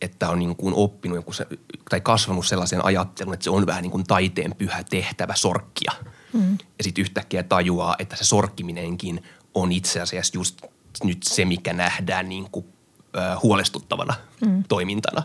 [0.05, 1.47] että on niin kuin oppinut joku se,
[1.91, 5.93] tai kasvanut sellaisen ajattelun, että se on vähän niin kuin taiteen pyhä tehtävä sorkkia.
[6.33, 6.59] Mm.
[6.79, 9.23] Ja sitten yhtäkkiä tajuaa, että se sorkkiminenkin
[9.55, 10.63] on itse asiassa just
[11.05, 12.67] nyt se, mikä nähdään niin kuin,
[13.17, 14.15] äh, huolestuttavana
[14.47, 14.65] mm.
[14.69, 15.23] toimintana.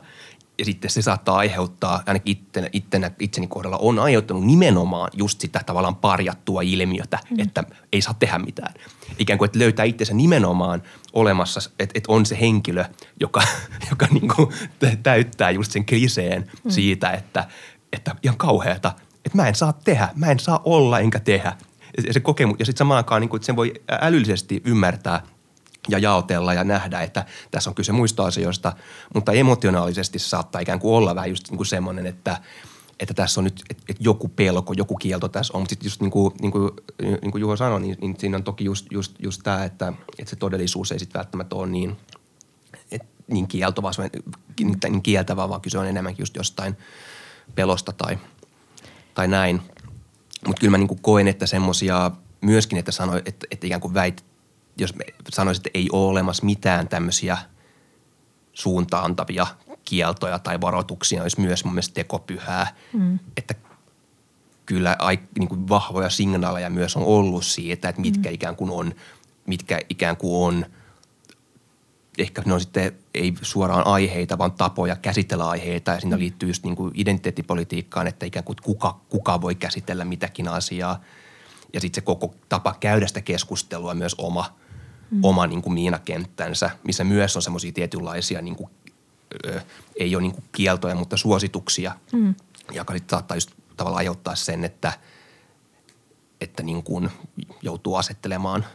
[0.60, 5.62] Ja sitten se saattaa aiheuttaa, ainakin ittenä, ittenä, itseni kohdalla on aiheuttanut nimenomaan just sitä
[5.66, 7.40] tavallaan parjattua ilmiötä, mm.
[7.40, 8.74] että ei saa tehdä mitään.
[9.20, 12.86] Ikään kuin, että löytää itsensä nimenomaan olemassa, että, että on se henkilö,
[13.20, 13.44] joka,
[13.92, 14.50] joka niin kuin
[15.04, 16.72] täyttää just sen kriseen mm.
[16.72, 17.48] siitä, että,
[17.94, 18.92] että ihan kauheata,
[19.26, 21.58] että mä en saa tehdä, mä en saa olla enkä tehdä.
[22.08, 25.22] Ja se kokemus, ja sitten samaan aikaan, niin kuin, että sen voi älyllisesti ymmärtää–
[25.90, 28.74] ja jaotella ja nähdä, että tässä on kyse muista asioista,
[29.14, 32.38] mutta emotionaalisesti se saattaa ikään kuin olla vähän just niin kuin semmoinen, että,
[33.00, 35.62] että tässä on nyt että, että joku pelko, joku kielto tässä on.
[35.62, 36.72] Mutta sitten just niin kuin, niin kuin,
[37.22, 40.30] niin kuin Juho sanoi, niin, niin siinä on toki just, just, just tämä, että, että
[40.30, 41.98] se todellisuus ei sitten välttämättä ole niin,
[42.92, 43.92] et, niin kieltovaa,
[44.60, 46.78] niin, niin kieltävää, vaan kyse on enemmänkin just jostain
[47.56, 48.18] pelosta tai,
[49.14, 49.62] tai näin.
[50.48, 53.94] Mutta kyllä mä niin kuin koen, että semmoisia myöskin, että sanoi, että, että ikään kuin
[53.94, 54.26] väit,
[54.84, 57.38] jos me sanoisin, että ei ole olemassa mitään tämmöisiä
[58.54, 59.48] suuntaantavia
[59.86, 63.20] kieltoja tai varoituksia, olisi myös mun mielestä tekopyhää, mm.
[63.38, 63.56] että
[64.66, 64.98] kyllä
[65.40, 68.36] niin kuin vahvoja signaaleja myös on ollut siitä, että mitkä mm.
[68.36, 68.94] ikään kuin on,
[69.46, 70.66] mitkä ikään kuin on,
[72.18, 76.20] ehkä ne on sitten ei suoraan aiheita, vaan tapoja käsitellä aiheita ja siinä mm.
[76.20, 81.02] liittyy just niin kuin identiteettipolitiikkaan, että ikään kuin kuka, kuka voi käsitellä mitäkin asiaa
[81.74, 84.46] ja sitten se koko tapa käydä sitä keskustelua myös oma–
[85.12, 85.20] mm.
[85.24, 88.70] oma niin kuin miinakenttänsä, missä myös on semmoisia tietynlaisia niin kuin,
[89.46, 89.62] ö,
[90.00, 92.36] ei ole niin kuin kieltoja, mutta suosituksia, mm.
[92.72, 94.94] joka sitten saattaa just tavallaan aiheuttaa sen, että,
[96.42, 97.10] että niin kuin
[97.62, 98.66] joutuu asettelemaan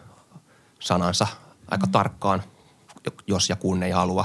[0.81, 1.27] sanansa
[1.71, 1.93] aika mm.
[1.93, 2.43] tarkkaan,
[3.27, 4.25] jos ja kun ei halua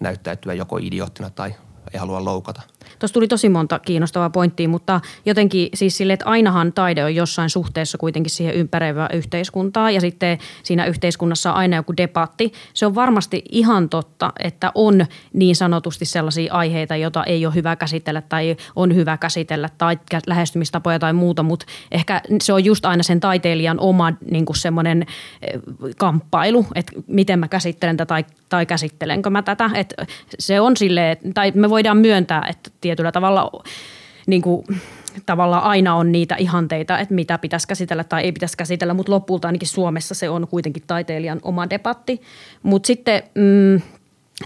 [0.00, 1.54] näyttäytyä joko idioottina tai
[1.92, 2.62] ei halua loukata–
[2.98, 7.50] Tuossa tuli tosi monta kiinnostavaa pointtia, mutta jotenkin siis sille, että ainahan taide on jossain
[7.50, 12.52] suhteessa kuitenkin siihen ympäröivään yhteiskuntaa ja sitten siinä yhteiskunnassa on aina joku debatti.
[12.74, 17.76] Se on varmasti ihan totta, että on niin sanotusti sellaisia aiheita, joita ei ole hyvä
[17.76, 23.02] käsitellä tai on hyvä käsitellä tai lähestymistapoja tai muuta, mutta ehkä se on just aina
[23.02, 25.06] sen taiteilijan oma niin kuin semmoinen
[25.42, 25.60] eh,
[25.96, 29.70] kamppailu, että miten mä käsittelen tätä tai, tai käsittelenkö mä tätä.
[29.74, 30.06] Että
[30.38, 33.62] se on silleen, tai me voidaan myöntää, että tietyllä tavalla
[34.26, 34.66] niin kuin,
[35.26, 39.48] tavallaan aina on niitä ihanteita, että mitä pitäisi käsitellä tai ei pitäisi käsitellä, mutta lopulta
[39.48, 42.20] ainakin Suomessa se on kuitenkin taiteilijan oma debatti.
[42.62, 43.80] Mutta sitten mm,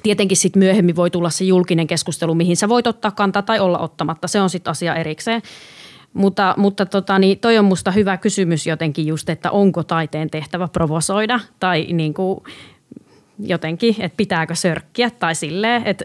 [0.03, 3.79] tietenkin sit myöhemmin voi tulla se julkinen keskustelu, mihin sä voit ottaa kantaa tai olla
[3.79, 4.29] ottamatta.
[4.29, 5.43] Se on sitten asia erikseen.
[6.13, 10.69] Mutta, mutta tota, niin toi on musta hyvä kysymys jotenkin just, että onko taiteen tehtävä
[10.69, 12.41] provosoida tai niin kuin
[13.39, 16.05] jotenkin, että pitääkö sörkkiä tai silleen, että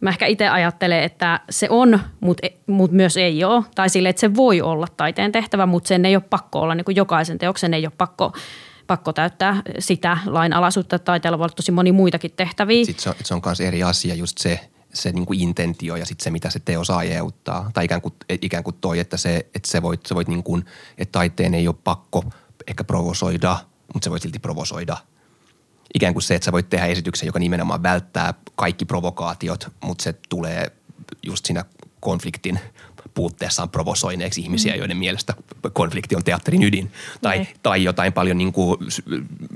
[0.00, 3.64] Mä ehkä itse ajattelen, että se on, mutta e, mut myös ei ole.
[3.74, 6.74] Tai sille, että se voi olla taiteen tehtävä, mutta sen ei ole pakko olla.
[6.74, 8.32] Niin kuin jokaisen teoksen ei ole pakko,
[8.86, 10.98] pakko täyttää sitä lainalaisuutta.
[10.98, 12.84] Taiteella voi olla tosi moni muitakin tehtäviä.
[12.84, 14.60] Sitten se on, se on myös eri asia just se,
[14.94, 17.70] se niin kuin intentio ja sitten se, mitä se teos aiheuttaa.
[17.74, 20.64] Tai ikään kuin, ikään kuin toi, että, se, että se voit, se voit niin kuin,
[20.98, 22.24] että taiteen ei ole pakko
[22.66, 23.56] ehkä provosoida,
[23.94, 24.96] mutta se voi silti provosoida–
[25.94, 30.14] ikään kuin se, että sä voit tehdä esityksen, joka nimenomaan välttää kaikki provokaatiot, mutta se
[30.28, 30.72] tulee
[31.22, 31.64] just siinä
[32.00, 32.60] konfliktin
[33.14, 34.78] puutteessaan provosoineeksi ihmisiä, mm.
[34.78, 35.34] joiden mielestä
[35.72, 36.92] konflikti on teatterin ydin.
[37.22, 37.46] Tai, mm.
[37.62, 38.78] tai jotain paljon niin kuin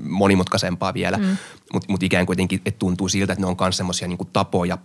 [0.02, 1.16] monimutkaisempaa vielä.
[1.16, 1.36] Mm.
[1.72, 4.78] Mutta mut ikään kuin jotenkin, että tuntuu siltä, että ne on myös semmoisia niin tapoja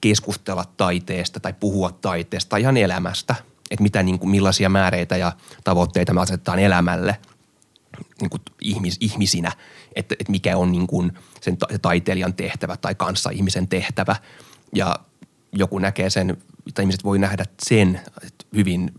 [0.00, 3.34] keskustella taiteesta tai puhua taiteesta tai ihan elämästä.
[3.70, 5.32] Että mitä, niin kuin, millaisia määreitä ja
[5.64, 7.16] tavoitteita me asetetaan elämälle
[8.20, 9.52] niin kuin ihmis, ihmisinä–
[9.96, 14.16] että, että mikä on niin kuin sen ta- taiteilijan tehtävä tai kanssa ihmisen tehtävä.
[14.74, 14.96] Ja
[15.52, 16.36] joku näkee sen,
[16.74, 18.00] tai ihmiset voi nähdä sen
[18.56, 18.94] hyvin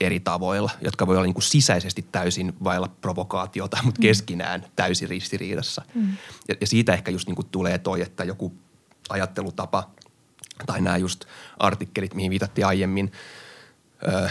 [0.00, 4.02] eri tavoilla, jotka voi olla niin kuin sisäisesti täysin vailla provokaatiota, mutta mm.
[4.02, 5.82] keskinään täysin ristiriidassa.
[5.94, 6.16] Mm.
[6.48, 8.52] Ja, ja siitä ehkä just niin kuin tulee toi, että joku
[9.08, 9.90] ajattelutapa
[10.66, 11.24] tai nämä just
[11.58, 13.12] artikkelit, mihin viitattiin aiemmin,
[14.08, 14.28] öö,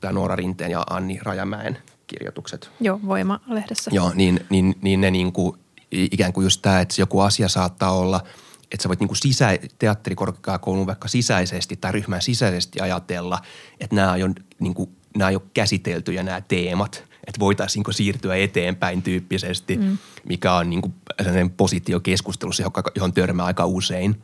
[0.00, 1.78] tämä Noora Rinteen ja Anni Rajamäen
[2.10, 2.70] kirjoitukset.
[2.80, 3.90] Joo, Voima-lehdessä.
[3.94, 5.56] Joo, niin, niin, niin ne niin kuin,
[5.90, 8.20] ikään kuin just tämä, että joku asia saattaa olla–
[8.72, 13.38] että sä voit niin sisä, teatterikorkeakoulun vaikka sisäisesti tai ryhmän sisäisesti ajatella,
[13.80, 19.02] että nämä on, niin kuin, nämä on jo käsiteltyjä nämä teemat, että voitaisiin siirtyä eteenpäin
[19.02, 19.98] tyyppisesti, mm.
[20.28, 24.22] mikä on niin kuin sellainen positiokeskustelussa, johon törmää aika usein.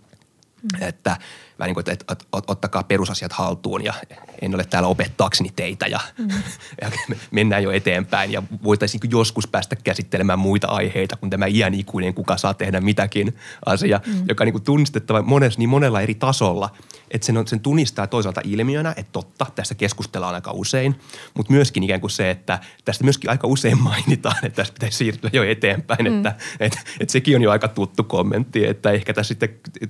[0.63, 0.83] Mm.
[0.83, 1.17] Että
[1.59, 3.95] vähän niin kuin, että, että ottakaa perusasiat haltuun ja
[4.43, 6.29] en ole täällä opettaakseni teitä ja, mm.
[6.83, 6.91] ja
[7.31, 12.37] mennään jo eteenpäin ja voitaisiin joskus päästä käsittelemään muita aiheita kuin tämä iän ikuinen, kuka
[12.37, 14.25] saa tehdä mitäkin asia, mm.
[14.29, 16.71] joka on niin kuin tunnistettava monessa, niin monella eri tasolla–
[17.11, 20.95] että sen, on, sen tunnistaa toisaalta ilmiönä, että totta, tästä keskustellaan aika usein,
[21.35, 25.31] mutta myöskin ikään kuin se, että tästä myöskin aika usein mainitaan, että tästä pitäisi siirtyä
[25.33, 26.17] jo eteenpäin, mm.
[26.17, 29.49] että että että sekin on jo aika tuttu kommentti, että ehkä tässä sitten,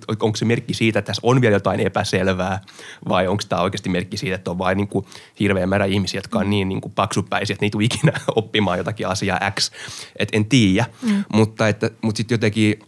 [0.09, 2.61] onko se merkki siitä, että tässä on vielä jotain epäselvää
[3.09, 5.07] vai onko tämä oikeasti merkki siitä, että on vain niin kuin
[5.41, 9.51] hirveä määrä ihmisiä, jotka on niin, niin kuin paksupäisiä, että niitä ikinä oppimaan jotakin asiaa
[9.51, 9.71] X,
[10.17, 11.25] että en tiedä, mm.
[11.33, 12.79] mutta, että, mutta sitten jotenkin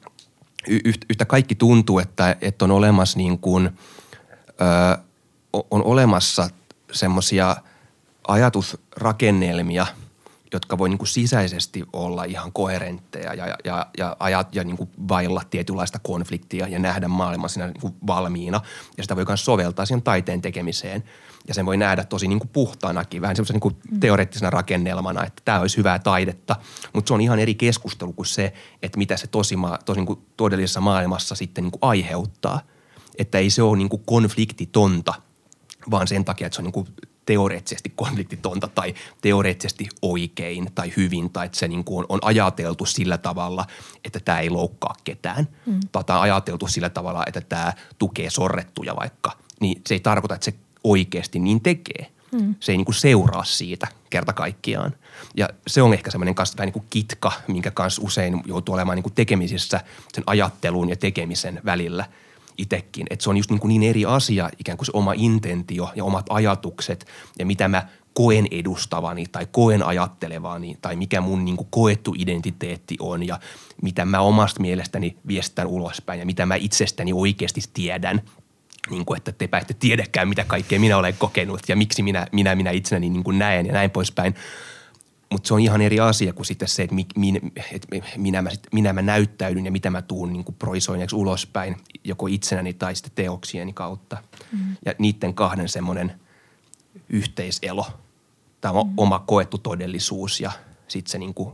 [1.09, 3.71] yhtä kaikki tuntuu, että, että on olemassa niin kuin–
[4.61, 4.99] ö,
[5.53, 6.51] on olemassa
[6.93, 7.57] semmoisia
[8.29, 9.87] ajatusrakennelmia,
[10.53, 14.91] jotka voi niin kuin sisäisesti olla ihan koherentteja ja, ja, ja, ajat, ja niin kuin
[15.09, 18.61] vailla tietynlaista konfliktia ja nähdä maailman siinä niin kuin valmiina.
[18.97, 21.05] Ja sitä voi myös soveltaa siihen taiteen tekemiseen.
[21.49, 25.43] Ja sen voi nähdä tosi niin kuin puhtaanakin, vähän semmoisena niin kuin teoreettisena rakennelmana, että
[25.45, 26.57] tämä olisi hyvää taidetta.
[26.93, 30.27] Mutta se on ihan eri keskustelu kuin se, että mitä se tosi, tosi niin kuin
[30.37, 32.61] todellisessa maailmassa sitten niin kuin aiheuttaa–
[33.19, 35.15] että ei se ole niin kuin konfliktitonta,
[35.91, 36.89] vaan sen takia, että se on niin kuin
[37.29, 43.19] teoreettisesti konfliktitonta tai teoreettisesti oikein tai hyvin tai että se niin kuin on ajateltu sillä
[43.19, 43.67] tavalla,
[44.05, 45.81] että tämä ei loukkaa ketään mm.
[45.93, 50.35] tai tämä on ajateltu sillä tavalla, että tämä tukee sorrettuja vaikka, niin se ei tarkoita,
[50.35, 52.07] että se oikeasti niin tekee.
[52.33, 52.55] Mm.
[52.61, 54.95] Se ei niin kuin seuraa siitä kerta kaikkiaan.
[55.37, 58.97] Ja se on ehkä semmoinen kanssa vähän niin kuin kitka, minkä kanssa usein joutuu olemaan
[58.97, 59.81] niin kuin tekemisissä
[60.13, 62.05] sen ajattelun ja tekemisen välillä–
[62.59, 63.07] itsekin.
[63.11, 66.05] Että se on just niin, kuin niin eri asia, ikään kuin se oma intentio ja
[66.05, 67.07] omat ajatukset
[67.39, 72.97] ja mitä mä koen edustavani tai koen ajattelevani tai mikä mun niin kuin koettu identiteetti
[73.01, 73.41] on ja
[73.83, 78.23] mitä mä omasta mielestäni viestän ulospäin ja mitä mä itsestäni oikeasti tiedän.
[78.91, 82.55] Niin kuin, että tepä ette tiedäkään, mitä kaikkea minä olen kokenut ja miksi minä, minä,
[82.55, 84.35] minä itsenäni niin kuin näen ja näin poispäin–
[85.31, 88.51] mutta se on ihan eri asia kuin sitten se, että, mi, min, että minä, mä,
[88.73, 93.73] minä mä näyttäydyn ja mitä mä tuun niin proisoineeksi ulospäin, joko itsenäni tai sitten teoksieni
[93.73, 94.17] kautta.
[94.53, 94.77] Mm.
[94.87, 96.21] Ja niiden kahden semmoinen
[97.09, 97.87] yhteiselo,
[98.61, 98.93] tämä mm.
[98.97, 100.53] oma koettu todellisuus ja
[100.89, 101.53] sitten se niin kuin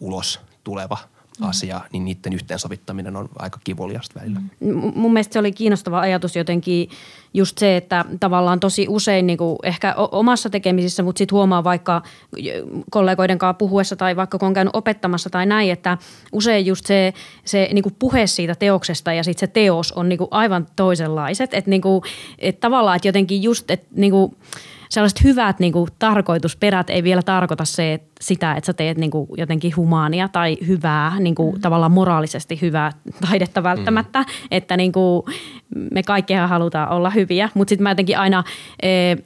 [0.00, 0.98] ulos tuleva.
[1.40, 4.40] Asia, niin niiden yhteensovittaminen on aika kivuliasta välillä.
[4.60, 4.92] Mm.
[4.94, 6.88] Mun mielestä se oli kiinnostava ajatus jotenkin
[7.34, 12.02] just se, että tavallaan tosi usein niin kuin ehkä omassa tekemisissä, mutta sitten huomaa vaikka
[12.90, 15.98] kollegoiden kanssa puhuessa tai vaikka kun on käynyt opettamassa tai näin, että
[16.32, 20.18] usein just se, se niin kuin puhe siitä teoksesta ja sitten se teos on niin
[20.18, 21.54] kuin aivan toisenlaiset.
[21.54, 21.82] Että niin
[22.38, 24.36] että tavallaan, että jotenkin just, että niin kuin,
[24.88, 29.10] sellaiset hyvät niin kuin, tarkoitusperät ei vielä tarkoita se, että sitä, että sä teet niin
[29.10, 31.60] kuin, jotenkin humaania tai hyvää, niin kuin, mm.
[31.60, 32.92] tavallaan moraalisesti hyvää
[33.28, 34.18] taidetta välttämättä.
[34.18, 34.26] Mm.
[34.50, 35.22] Että niin kuin,
[35.90, 38.44] me kaikkihan halutaan olla hyviä, mutta sitten mä jotenkin aina...
[38.82, 39.16] E,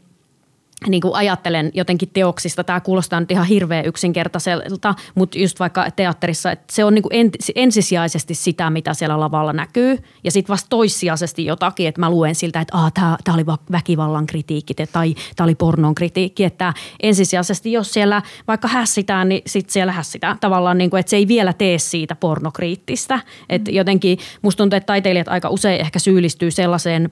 [0.89, 6.51] niin kuin ajattelen jotenkin teoksista, tämä kuulostaa nyt ihan hirveän yksinkertaiselta, mutta just vaikka teatterissa,
[6.51, 11.45] että se on niin kuin ensisijaisesti sitä, mitä siellä lavalla näkyy ja sitten vasta toissijaisesti
[11.45, 15.95] jotakin, että mä luen siltä, että tämä, tämä oli väkivallan kritiikki tai tämä oli pornon
[15.95, 21.11] kritiikki, että ensisijaisesti jos siellä vaikka hässitään, niin sitten siellä hässitään tavallaan, niin kuin, että
[21.11, 25.99] se ei vielä tee siitä pornokriittistä, että jotenkin musta tuntuu, että taiteilijat aika usein ehkä
[25.99, 27.11] syyllistyy sellaiseen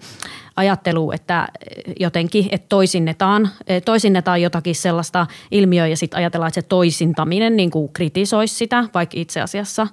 [0.56, 1.48] ajattelu, että
[2.00, 3.48] jotenkin, että toisinnetaan,
[3.84, 9.14] toisinnetaan jotakin sellaista ilmiöä ja sitten ajatellaan, että se toisintaminen niin kuin kritisoisi sitä, vaikka
[9.18, 9.86] itse asiassa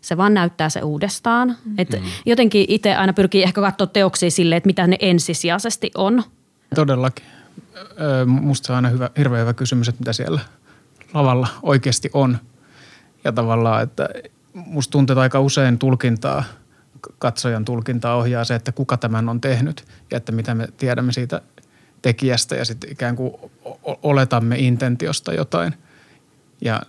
[0.00, 1.56] se vaan näyttää se uudestaan.
[1.64, 1.74] Mm.
[1.78, 1.88] Et
[2.26, 6.22] jotenkin itse aina pyrkii ehkä katsoa teoksia sille, että mitä ne ensisijaisesti on.
[6.74, 7.24] Todellakin.
[8.26, 10.40] Musta se on aina hyvä, hirveän hyvä kysymys, että mitä siellä
[11.14, 12.38] lavalla oikeasti on.
[13.24, 14.08] Ja tavallaan, että
[14.52, 16.44] musta tuntuu, että aika usein tulkintaa–
[17.18, 21.40] katsojan tulkintaa ohjaa se, että kuka tämän on tehnyt ja että mitä me tiedämme siitä
[22.02, 23.34] tekijästä ja sitten ikään kuin
[23.84, 25.74] oletamme intentiosta jotain.
[26.60, 26.82] Ja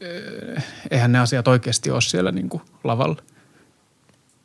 [0.00, 3.22] eh, eihän ne asiat oikeasti ole siellä niin kuin lavalla.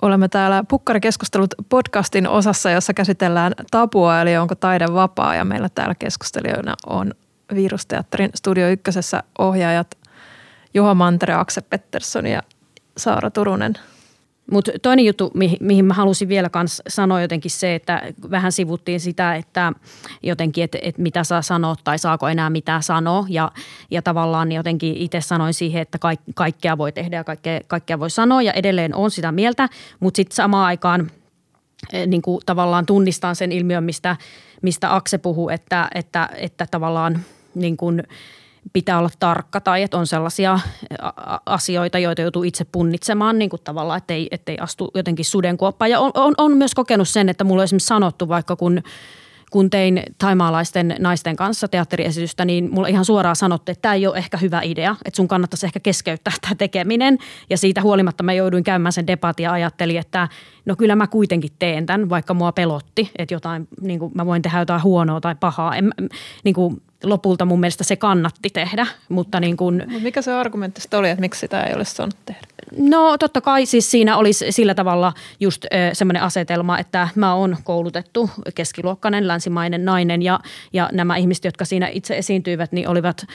[0.02, 5.36] Olemme täällä Pukkarikeskustelut podcastin osassa, jossa käsitellään tapua, eli onko taide vapaa.
[5.36, 7.14] Ja meillä täällä keskustelijoina on
[7.56, 9.98] Virusteatterin Studio Ykkösessä ohjaajat
[10.74, 12.44] Juha Mantere, Akse Pettersson ja
[12.98, 13.74] Saara Turunen–
[14.52, 19.00] mutta toinen juttu, mihin, mihin mä halusin vielä kans sanoa jotenkin se, että vähän sivuttiin
[19.00, 19.74] sitä, että
[20.24, 23.26] jotenkin, että, että mitä saa sanoa tai saako enää mitä sanoa.
[23.30, 23.52] Ja,
[23.92, 28.10] ja tavallaan jotenkin itse sanoin siihen, että kaik, kaikkea voi tehdä ja kaikkea, kaikkea voi
[28.10, 29.70] sanoa ja edelleen on sitä mieltä.
[30.00, 31.12] Mutta sitten samaan aikaan
[31.94, 34.16] eh, niin kuin tavallaan tunnistan sen ilmiön, mistä,
[34.62, 37.20] mistä Akse puhuu, että, että, että tavallaan
[37.56, 38.04] niin kuin–
[38.74, 40.60] pitää olla tarkka tai että on sellaisia
[41.46, 45.92] asioita, joita joutuu itse punnitsemaan niin kuin tavallaan, ettei, ettei astu jotenkin sudenkuoppaan.
[45.92, 48.82] Ja on, on, on myös kokenut sen, että mulla on esimerkiksi sanottu vaikka kun
[49.52, 54.18] kun tein taimaalaisten naisten kanssa teatteriesitystä, niin mulla ihan suoraan sanottu, että tämä ei ole
[54.18, 57.18] ehkä hyvä idea, että sun kannattaisi ehkä keskeyttää tämä tekeminen.
[57.50, 60.28] Ja siitä huolimatta mä jouduin käymään sen debatin ja ajattelin, että
[60.66, 64.42] no kyllä mä kuitenkin teen tämän, vaikka mua pelotti, että jotain, niin kuin mä voin
[64.42, 65.76] tehdä jotain huonoa tai pahaa.
[65.76, 65.94] En,
[66.44, 71.10] niin kuin, lopulta mun mielestä se kannatti tehdä, mutta niin kuin, Mikä se argumentti oli,
[71.10, 72.42] että miksi sitä ei ole saanut tehdä?
[72.78, 78.30] No totta kai siis siinä olisi sillä tavalla just semmoinen asetelma, että mä oon koulutettu
[78.56, 80.40] keskiluokkainen länsimainen nainen ja,
[80.74, 83.26] ja nämä ihmiset, jotka siinä itse esiintyivät, niin olivat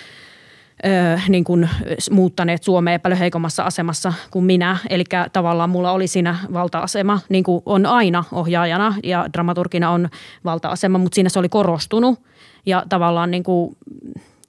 [0.85, 1.69] ö, niin kuin
[2.11, 4.77] muuttaneet Suomeen paljon heikommassa asemassa kuin minä.
[4.91, 10.09] Eli tavallaan mulla oli siinä valta-asema, niin kuin on aina ohjaajana ja dramaturgina on
[10.45, 12.21] valta-asema, mutta siinä se oli korostunut–
[12.67, 13.77] ja tavallaan niin kuin,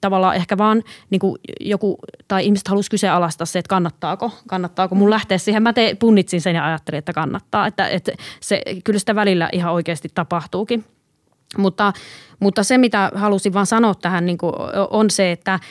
[0.00, 5.10] tavallaan ehkä vaan niin kuin joku, tai ihmiset halusi kyseenalaistaa se, että kannattaako, kannattaako mun
[5.10, 5.62] lähteä siihen.
[5.62, 7.66] Mä te, punnitsin sen ja ajattelin, että kannattaa.
[7.66, 10.84] Että, että se, kyllä sitä välillä ihan oikeasti tapahtuukin.
[11.58, 11.92] Mutta,
[12.40, 14.52] mutta se, mitä halusin vaan sanoa tähän, niin kuin,
[14.90, 15.60] on se, että–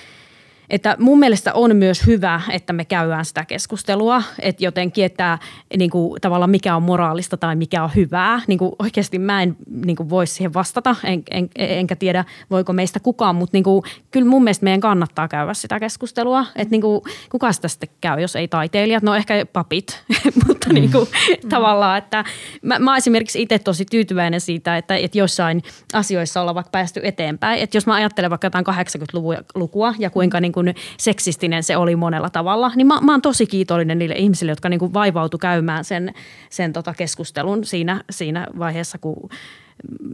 [0.69, 5.39] että mun mielestä on myös hyvä, että me käydään sitä keskustelua, että jotenkin, että
[5.77, 8.41] niin kuin, tavallaan mikä on moraalista tai mikä on hyvää.
[8.47, 12.73] Niin kuin, oikeasti mä en niin kuin, voi siihen vastata, en, en, enkä tiedä voiko
[12.73, 16.45] meistä kukaan, mutta niin kuin, kyllä mun mielestä meidän kannattaa käydä sitä keskustelua.
[16.56, 17.01] Että niin kuin,
[17.32, 20.03] kuka sitä sitten käy, jos ei taiteilijat, no ehkä papit,
[20.47, 21.08] mutta niin kuin,
[21.43, 21.49] mm.
[21.49, 22.23] tavallaan, että
[22.62, 27.62] mä, mä esimerkiksi itse tosi tyytyväinen siitä, että, että jossain asioissa ollaan vaikka päästy eteenpäin.
[27.62, 32.30] Että jos mä ajattelen vaikka jotain 80-lukua ja kuinka niin kuin seksistinen se oli monella
[32.30, 32.72] tavalla.
[32.76, 36.13] Niin mä, mä oon tosi kiitollinen niille ihmisille, jotka niin kuin vaivautu käymään sen,
[36.50, 39.30] sen tota keskustelun siinä, siinä vaiheessa, kun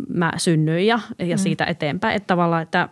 [0.10, 1.42] mä synnyin ja, ja mm.
[1.42, 2.16] siitä eteenpäin.
[2.16, 2.90] Että tavallaan, että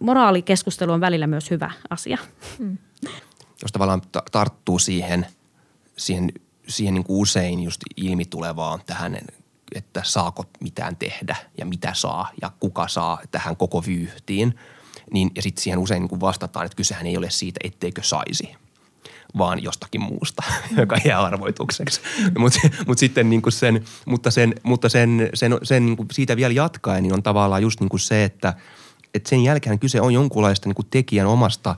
[0.00, 2.18] moraalikeskustelu on välillä myös hyvä asia.
[2.58, 2.78] Mm.
[3.62, 5.26] Jos tavallaan tarttuu siihen,
[5.96, 6.32] siihen,
[6.68, 9.18] siihen niin kuin usein just ilmi tulevaan tähän
[9.74, 14.54] että saako mitään tehdä ja mitä saa ja kuka saa tähän koko vyyhtiin–
[15.12, 18.56] niin, ja sitten siihen usein niin vastataan, että kysehän ei ole siitä, etteikö saisi
[19.38, 20.42] vaan jostakin muusta,
[20.76, 22.00] joka jää arvoitukseksi.
[22.20, 22.40] Mm.
[22.40, 27.02] Mutta mut sitten niin sen, mutta sen, mutta sen, sen, sen niin siitä vielä jatkaen,
[27.02, 28.54] niin on tavallaan just niin se, että,
[29.14, 31.76] että sen jälkeen kyse on jonkunlaista niin tekijän omasta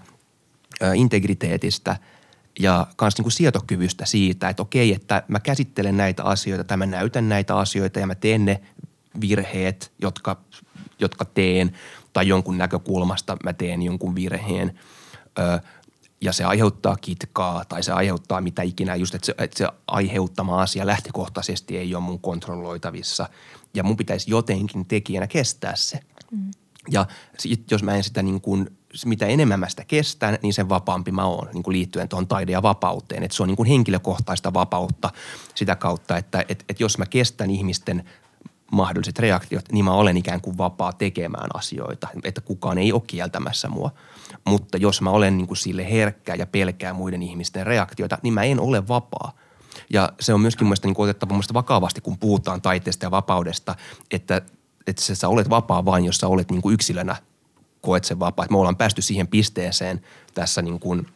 [0.83, 1.97] ä, integriteetistä
[2.59, 7.29] ja myös niin sietokyvystä siitä, että okei, että mä käsittelen näitä asioita tai mä näytän
[7.29, 8.61] näitä asioita ja mä teen ne
[9.21, 10.37] virheet, jotka,
[10.99, 11.73] jotka teen–
[12.19, 14.79] tai jonkun näkökulmasta mä teen jonkun virheen
[15.39, 15.61] ö,
[16.21, 20.63] ja se aiheuttaa kitkaa tai se aiheuttaa mitä ikinä, just että se, että se aiheuttama
[20.63, 23.29] asia lähtökohtaisesti ei ole mun kontrolloitavissa
[23.75, 26.01] ja mun pitäisi jotenkin tekijänä kestää se.
[26.31, 26.51] Mm.
[26.91, 27.07] Ja
[27.39, 28.71] sit, jos mä en sitä niin kuin,
[29.05, 32.53] mitä enemmän mä sitä kestän, niin sen vapaampi mä oon niin kuin liittyen tuohon taide-
[32.53, 33.23] ja vapauteen.
[33.23, 35.11] Että se on niin kuin henkilökohtaista vapautta
[35.55, 38.05] sitä kautta, että et, et jos mä kestän ihmisten
[38.73, 43.69] mahdolliset reaktiot, niin mä olen ikään kuin vapaa tekemään asioita, että kukaan ei ole kieltämässä
[43.69, 43.91] mua.
[44.45, 48.43] Mutta jos mä olen niin kuin sille herkkä ja pelkää muiden ihmisten reaktioita, niin mä
[48.43, 49.33] en ole vapaa.
[49.91, 53.75] Ja se on myöskin mielestäni niin otettava mielestäni vakavasti, kun puhutaan taiteesta ja vapaudesta,
[54.11, 54.43] että,
[54.87, 57.17] että sä olet vapaa vain, jos sä olet niin kuin yksilönä,
[57.81, 58.45] koet sen vapaa.
[58.45, 60.01] Että me ollaan päästy siihen pisteeseen
[60.35, 61.07] tässä niin kuin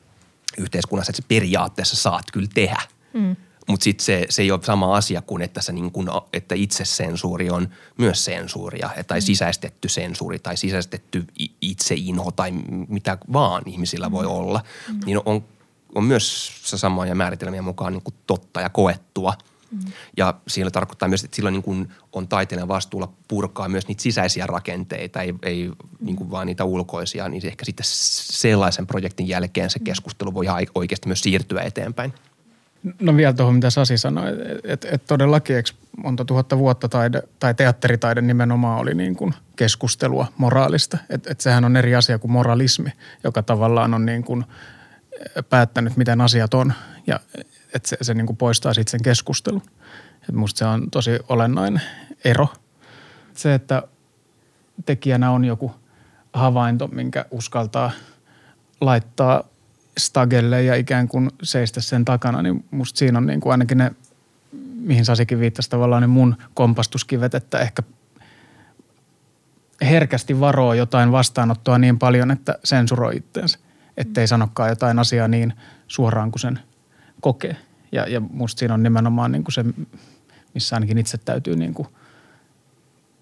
[0.58, 2.82] yhteiskunnassa, että periaatteessa saat kyllä tehdä.
[3.12, 3.36] Mm
[3.68, 7.50] mutta sitten se, se ei ole sama asia kuin, että, se niin kuin, että itsesensuuri
[7.50, 9.22] on myös sensuuria tai mm.
[9.22, 11.24] sisäistetty sensuuri tai sisäistetty
[11.60, 12.52] itseino tai
[12.88, 14.30] mitä vaan ihmisillä voi mm.
[14.30, 14.60] olla.
[14.88, 15.00] Mm.
[15.06, 15.44] Niin on,
[15.94, 19.34] on myös se samoja määritelmiä mukaan niin kuin totta ja koettua.
[19.70, 19.92] Mm.
[20.16, 24.46] Ja siinä tarkoittaa myös, että silloin niin kuin on taiteilijan vastuulla purkaa myös niitä sisäisiä
[24.46, 25.74] rakenteita, ei, ei mm.
[26.00, 29.84] niin kuin vaan niitä ulkoisia, niin ehkä sitten sellaisen projektin jälkeen se mm.
[29.84, 32.12] keskustelu voi oikeasti myös siirtyä eteenpäin.
[33.00, 34.28] No vielä tuohon, mitä Sasi sanoi,
[34.64, 39.34] että et, et todellakin eikö monta tuhatta vuotta taide, tai teatteritaide nimenomaan oli niin kuin
[39.56, 40.98] keskustelua moraalista.
[41.10, 42.92] Että et sehän on eri asia kuin moralismi,
[43.24, 44.44] joka tavallaan on niin kuin
[45.48, 46.72] päättänyt, miten asiat on
[47.06, 47.20] ja
[47.74, 49.62] että se, se niin kuin poistaa sitten sen keskustelun.
[50.28, 51.82] Et musta se on tosi olennainen
[52.24, 52.48] ero.
[53.34, 53.82] Se, että
[54.86, 55.74] tekijänä on joku
[56.32, 57.90] havainto, minkä uskaltaa
[58.80, 59.44] laittaa
[59.98, 63.92] stagelle ja ikään kuin seistä sen takana, niin musta siinä on niin kuin ainakin ne,
[64.74, 67.82] mihin Sasikin viittasi tavallaan, niin mun kompastuskivet, että ehkä
[69.82, 73.58] herkästi varoo jotain vastaanottoa niin paljon, että sensuroi itteensä.
[73.96, 75.52] Ettei sanokaan jotain asiaa niin
[75.88, 76.58] suoraan kuin sen
[77.20, 77.56] kokee.
[77.92, 79.64] Ja, ja musta siinä on nimenomaan niin kuin se,
[80.54, 81.88] missä ainakin itse täytyy niin kuin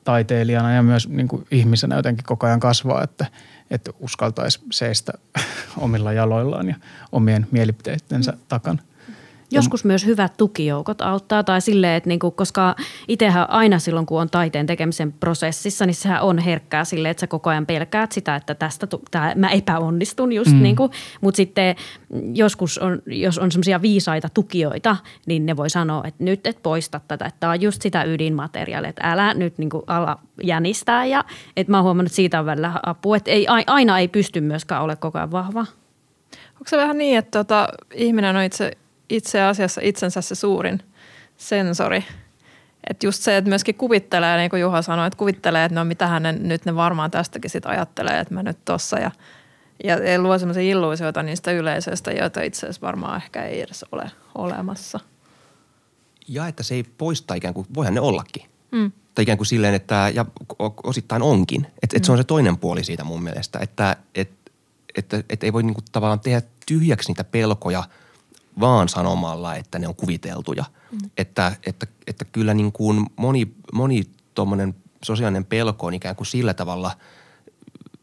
[0.05, 3.27] taiteilijana ja myös niin kuin ihmisenä jotenkin koko ajan kasvaa, että,
[3.71, 5.13] että uskaltaisi seistä
[5.77, 6.75] omilla jaloillaan ja
[7.13, 8.83] omien mielipiteittensä takana.
[9.53, 12.77] Joskus myös hyvät tukijoukot auttaa tai silleen, että niinku, koska
[13.09, 17.27] itsehän aina silloin, kun on taiteen tekemisen prosessissa, niin sehän on herkkää silleen, että sä
[17.27, 20.63] koko ajan pelkäät sitä, että tästä tää, mä epäonnistun just mm.
[20.63, 20.91] niinku.
[21.21, 21.77] Mutta sitten
[22.35, 24.97] joskus on, jos on semmoisia viisaita tukijoita,
[25.27, 28.91] niin ne voi sanoa, että nyt et poista tätä, että tämä on just sitä ydinmateriaalia,
[28.91, 31.25] että älä nyt niinku ala jänistää ja
[31.57, 34.83] että mä oon huomannut, että siitä on välillä apua, että ei, aina ei pysty myöskään
[34.83, 35.61] ole koko ajan vahva.
[36.55, 38.73] Onko se vähän niin, että tota, ihminen on itse
[39.11, 40.83] itse asiassa itsensä se suurin
[41.37, 42.05] sensori.
[42.91, 46.23] Että just se, että myöskin kuvittelee, niin kuin Juha sanoi, että kuvittelee, että no mitähän
[46.23, 49.11] ne, nyt ne varmaan tästäkin sit ajattelee, että mä nyt tossa ja,
[49.85, 54.11] ja, ja luo semmoisia illuusioita niistä yleisöistä, joita itse asiassa varmaan ehkä ei edes ole
[54.35, 55.01] olemassa.
[56.29, 58.43] Ja että se ei poista ikään kuin, voihan ne ollakin.
[58.71, 58.93] Mm.
[59.15, 60.25] Tai ikään kuin silleen, että ja
[60.83, 61.67] osittain onkin.
[61.83, 64.31] Että et se on se toinen puoli siitä mun mielestä, että et,
[64.95, 67.85] että et ei voi niinku tavallaan tehdä tyhjäksi niitä pelkoja–
[68.61, 70.65] vaan sanomalla, että ne on kuviteltuja.
[70.93, 71.11] Mm.
[71.17, 74.03] Että, että, että kyllä niin kuin moni, moni
[74.35, 76.93] tuommoinen sosiaalinen pelko on ikään kuin sillä tavalla–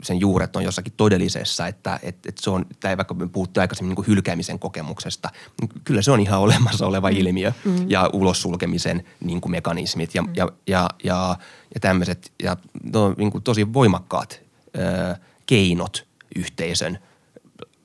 [0.03, 3.89] sen juuret on jossakin todellisessa, että, että, että se on, tai vaikka me puhuttiin aikaisemmin
[3.89, 5.30] niin kuin hylkäämisen kokemuksesta,
[5.62, 7.18] niin kyllä se on ihan olemassa oleva mm.
[7.18, 7.89] ilmiö mm.
[7.89, 10.30] ja ulossulkemisen niin kuin mekanismit ja, mm.
[10.36, 11.36] ja, ja, ja,
[11.74, 12.58] ja tämmöiset ja
[12.93, 14.41] no, niin kuin tosi voimakkaat
[14.78, 16.99] ö, keinot yhteisön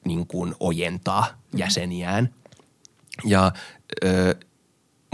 [0.05, 1.59] niin kuin ojentaa mm.
[1.59, 2.35] jäseniään–
[3.25, 3.53] ja,
[4.05, 4.35] ö,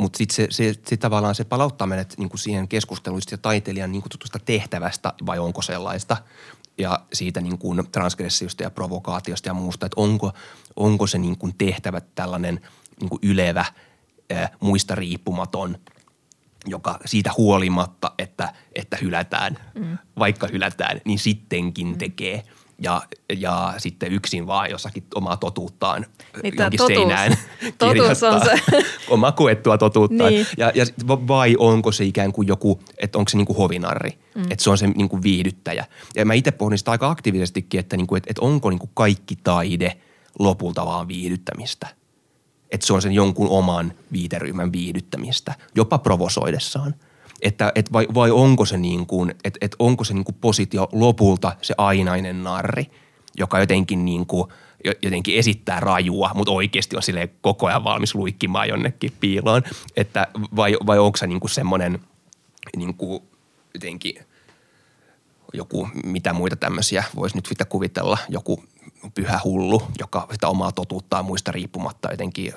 [0.00, 3.92] mutta sitten se, se, se, tavallaan se palauttaa meidät niin kuin siihen keskusteluun ja taiteilijan
[3.92, 6.16] niin kutsutusta tehtävästä vai onko sellaista
[6.78, 10.32] ja siitä niin kuin transgressiosta ja provokaatiosta ja muusta, että onko,
[10.76, 12.61] onko se niin kuin tehtävä tällainen
[13.00, 13.64] niin kuin ylevä,
[14.30, 15.78] ää, muista riippumaton,
[16.66, 19.98] joka siitä huolimatta, että, että hylätään, mm.
[20.18, 21.98] vaikka hylätään, niin sittenkin mm.
[21.98, 22.42] tekee–
[22.79, 23.03] ja,
[23.39, 26.07] ja sitten yksin vaan jossakin omaa totuuttaan
[26.43, 27.37] niin jonkin totuus, seinään
[27.79, 28.83] totuus on se.
[29.14, 30.31] omaa kuettua totuuttaan.
[30.31, 30.47] Niin.
[30.57, 34.43] Ja, ja vai onko se ikään kuin joku, että onko se niin kuin hovinarri, mm.
[34.43, 35.85] että se on se niin kuin viihdyttäjä.
[36.16, 38.91] Ja mä itse pohdin sitä aika aktiivisestikin, että, niin kuin, että, että onko niin kuin
[38.95, 39.99] kaikki taide
[40.39, 41.89] lopulta vaan viihdyttämistä.
[42.70, 46.95] Että se on sen jonkun oman viiteryhmän viihdyttämistä, jopa provosoidessaan–
[47.43, 50.89] että et vai, vai onko se, niin kuin, et, et onko se niin kuin positio
[50.93, 52.86] lopulta se ainainen narri,
[53.39, 54.49] joka jotenkin, niin kuin,
[55.03, 59.62] jotenkin esittää rajua, mutta oikeasti on sille koko ajan valmis luikkimaan jonnekin piiloon.
[59.97, 60.26] Että
[60.57, 62.01] vai, vai onko se niin kuin semmoinen
[62.76, 63.22] niin kuin
[63.74, 64.14] jotenkin
[65.53, 68.64] joku, mitä muita tämmöisiä voisi nyt kuvitella, joku
[69.14, 72.53] pyhä hullu, joka sitä omaa totuuttaa muista riippumatta jotenkin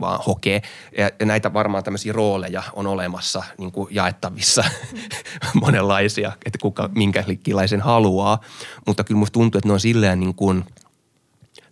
[0.00, 0.62] vaan hokee.
[0.98, 4.64] Ja, ja näitä varmaan tämmöisiä rooleja on olemassa niin kuin jaettavissa
[5.62, 8.40] monenlaisia, että kuka minkälaisen haluaa.
[8.86, 10.64] Mutta kyllä musta tuntuu, että ne on silleen niin kuin,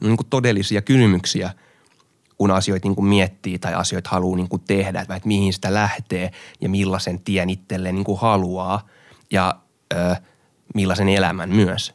[0.01, 1.51] niin kuin todellisia kysymyksiä,
[2.39, 5.75] kun asioita niin kuin miettii tai asioita haluaa niin kuin tehdä, että, että mihin sitä
[5.75, 8.87] lähtee ja millaisen tien itselleen niin kuin haluaa
[9.31, 9.55] ja
[9.95, 10.17] ö,
[10.75, 11.95] millaisen elämän myös.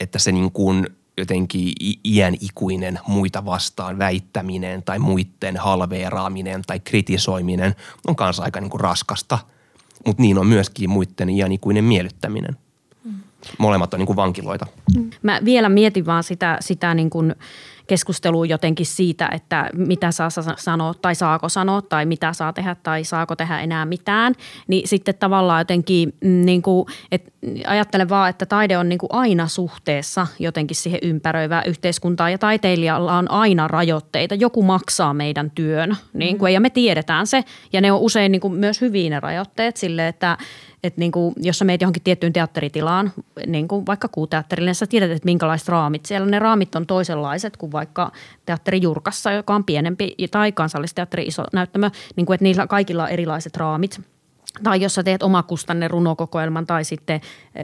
[0.00, 0.86] Että se niin kuin–
[1.18, 1.72] jotenkin
[2.04, 7.74] iän ikuinen muita vastaan väittäminen tai muiden halveeraaminen tai kritisoiminen
[8.06, 9.38] on kanssa aika niin kuin raskasta.
[10.06, 12.56] Mutta niin on myöskin muiden iän ikuinen miellyttäminen.
[13.04, 13.14] Mm.
[13.58, 14.66] Molemmat on niin kuin vankiloita.
[15.22, 17.34] Mä vielä mietin vaan sitä, sitä niin kuin–
[17.92, 23.04] keskusteluun jotenkin siitä, että mitä saa sanoa tai saako sanoa tai mitä saa tehdä tai
[23.04, 24.34] saako tehdä enää mitään,
[24.68, 27.30] niin sitten tavallaan jotenkin mm, niin kuin, että
[27.66, 33.16] ajattelen vaan, että taide on niin kuin aina suhteessa jotenkin siihen ympäröivään yhteiskuntaan ja taiteilijalla
[33.16, 34.34] on aina rajoitteita.
[34.34, 38.40] Joku maksaa meidän työn niin kuin, ja me tiedetään se ja ne on usein niin
[38.40, 40.38] kuin myös hyviä ne rajoitteet sille, että
[40.82, 43.12] että niin kuin, jos sä meet johonkin tiettyyn teatteritilaan,
[43.46, 46.06] niin kuin vaikka kuuteatterille, niin sä tiedät, että minkälaiset raamit.
[46.06, 48.12] Siellä ne raamit on toisenlaiset kuin vaikka
[48.46, 53.56] teatterijurkassa, joka on pienempi, tai kansallisteatteri iso näyttämö, niin kuin, että niillä kaikilla on erilaiset
[53.56, 54.00] raamit.
[54.62, 57.20] Tai jos sä teet omakustanne runokokoelman tai sitten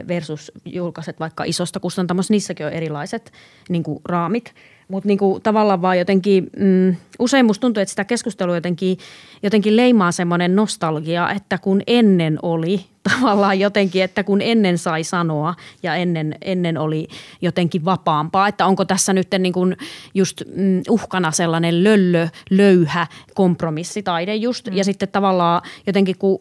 [0.07, 3.31] versus julkaiset vaikka isosta kustantamosta, niissäkin on erilaiset
[3.69, 4.53] niin kuin raamit.
[4.87, 8.97] mutta niinku tavallaan vaan jotenkin, mm, usein musta tuntuu, että sitä keskustelua jotenkin,
[9.43, 15.55] jotenkin leimaa semmoinen nostalgia, että kun ennen oli tavallaan jotenkin, että kun ennen sai sanoa
[15.83, 17.07] ja ennen, ennen oli
[17.41, 19.77] jotenkin vapaampaa, että onko tässä nyt niin kuin
[20.13, 24.77] just mm, uhkana sellainen löllö, löyhä kompromissitaide just mm.
[24.77, 26.39] ja sitten tavallaan jotenkin kun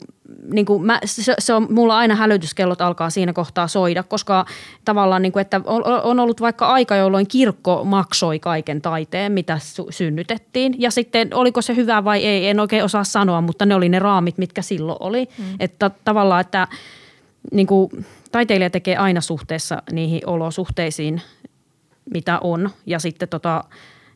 [0.52, 4.44] niin kuin mä, se, se on, mulla aina hälytyskellot alkaa siinä kohtaa soida, koska
[4.84, 9.58] tavallaan niin kuin, että on, on ollut vaikka aika, jolloin kirkko maksoi kaiken taiteen, mitä
[9.90, 10.74] synnytettiin.
[10.78, 13.98] Ja sitten oliko se hyvä vai ei, en oikein osaa sanoa, mutta ne oli ne
[13.98, 15.28] raamit, mitkä silloin oli.
[15.38, 15.44] Mm.
[15.60, 16.57] Että tavallaan, että
[17.52, 21.22] niin kuin, taiteilija tekee aina suhteessa niihin olosuhteisiin,
[22.10, 22.70] mitä on.
[22.86, 23.64] Ja sitten tota,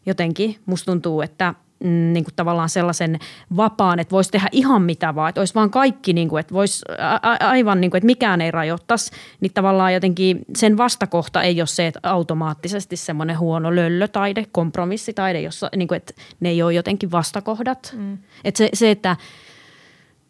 [0.06, 3.18] jotenkin musta tuntuu, että– mm, niin kuin tavallaan sellaisen
[3.56, 6.84] vapaan, että voisi tehdä ihan mitä vaan, että olisi vaan kaikki, niin kuin, että voisi
[7.22, 11.66] a- aivan niin kuin, että mikään ei rajoittaisi, niin tavallaan jotenkin sen vastakohta ei ole
[11.66, 17.10] se, että automaattisesti semmoinen huono löllötaide, kompromissitaide, jossa niin kuin, että ne ei ole jotenkin
[17.10, 17.94] vastakohdat.
[17.96, 18.18] Mm.
[18.44, 19.16] Että se, se, että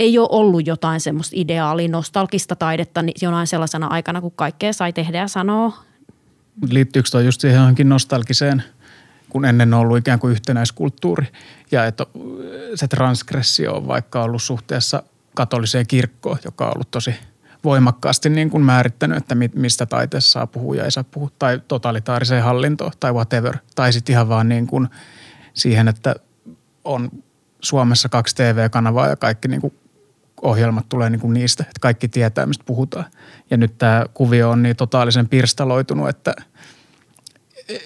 [0.02, 4.92] ei ole ollut jotain semmoista ideaalia, nostalgista taidetta niin jonain sellaisena aikana, kun kaikkea sai
[4.92, 5.78] tehdä ja sanoa.
[6.70, 8.62] Liittyykö tuo just siihen johonkin nostalgiseen–
[9.32, 11.26] kun ennen on ollut ikään kuin yhtenäiskulttuuri.
[11.70, 12.06] Ja että
[12.74, 15.02] se transgressio on vaikka ollut suhteessa
[15.34, 17.14] katoliseen kirkkoon, joka on ollut tosi
[17.64, 22.42] voimakkaasti niin kuin määrittänyt, että mistä taiteessa saa puhua ja ei saa puhua, tai totalitaariseen
[22.42, 23.56] hallintoon tai whatever.
[23.74, 24.88] Tai sitten ihan vaan niin kuin
[25.54, 26.14] siihen, että
[26.84, 27.10] on
[27.60, 29.74] Suomessa kaksi TV-kanavaa ja kaikki niin kuin
[30.42, 33.04] ohjelmat tulee niin kuin niistä, että kaikki tietää, mistä puhutaan.
[33.50, 36.34] Ja nyt tämä kuvio on niin totaalisen pirstaloitunut, että–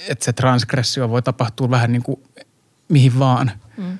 [0.09, 2.21] että se transgressio voi tapahtua vähän niin kuin
[2.89, 3.51] mihin vaan.
[3.77, 3.99] Mm.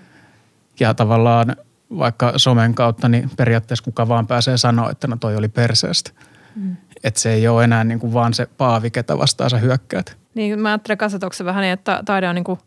[0.81, 1.57] Ja tavallaan
[1.99, 6.11] vaikka somen kautta, niin periaatteessa kuka vaan pääsee sanoa, että no toi oli perseestä.
[6.55, 6.77] Mm.
[7.05, 10.17] Että se ei ole enää niin kuin vaan se paavi, ketä vastaan sä hyökkäät.
[10.35, 12.59] Niin, mä ajattelen kanssa vähän niin, että taide on niin kuin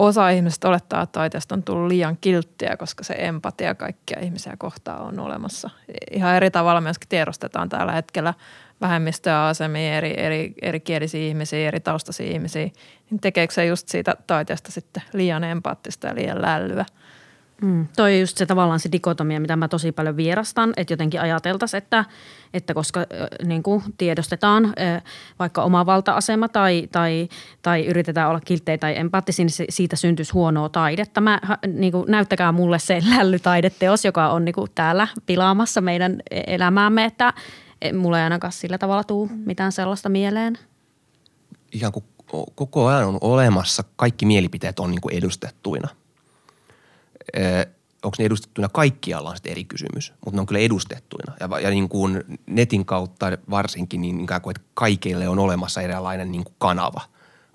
[0.00, 5.00] osa ihmistä olettaa, että taiteesta on tullut liian kilttiä, koska se empatia kaikkia ihmisiä kohtaan
[5.00, 5.70] on olemassa.
[6.10, 8.34] Ihan eri tavalla myöskin tiedostetaan tällä hetkellä
[8.80, 12.70] vähemmistöasemia, eri, eri, eri kielisiä ihmisiä, eri taustaisia ihmisiä,
[13.10, 16.84] niin tekeekö se just siitä taiteesta sitten liian empaattista ja liian lällyä?
[17.62, 17.86] Mm.
[17.96, 21.78] Toi on just se tavallaan se dikotomia, mitä mä tosi paljon vierastan, että jotenkin ajateltaisiin,
[21.78, 22.04] että,
[22.54, 23.06] että koska äh,
[23.44, 25.02] niin kuin tiedostetaan äh,
[25.38, 27.28] vaikka oma valta-asema tai, tai,
[27.62, 31.20] tai yritetään olla kilttejä tai empaattisia, niin se, siitä syntyisi huonoa taidetta.
[31.20, 36.42] Mä, niin kuin, näyttäkää mulle se lällytaideteos, joka on niin kuin täällä pilaamassa meidän e-,
[36.46, 37.32] elämäämme, että,
[37.98, 39.42] mulla ei ainakaan sillä tavalla tuu mm.
[39.46, 40.58] mitään sellaista mieleen.
[41.72, 42.04] Ihan kuin
[42.54, 45.88] koko ajan on olemassa, kaikki mielipiteet on niin kuin edustettuina.
[48.02, 51.34] Onko ne edustettuina kaikkialla on sitten eri kysymys, mutta ne on kyllä edustettuina.
[51.40, 56.32] Ja, ja niin kuin netin kautta varsinkin, niin ikään kuin, että kaikille on olemassa eräänlainen
[56.32, 57.00] niin kuin kanava.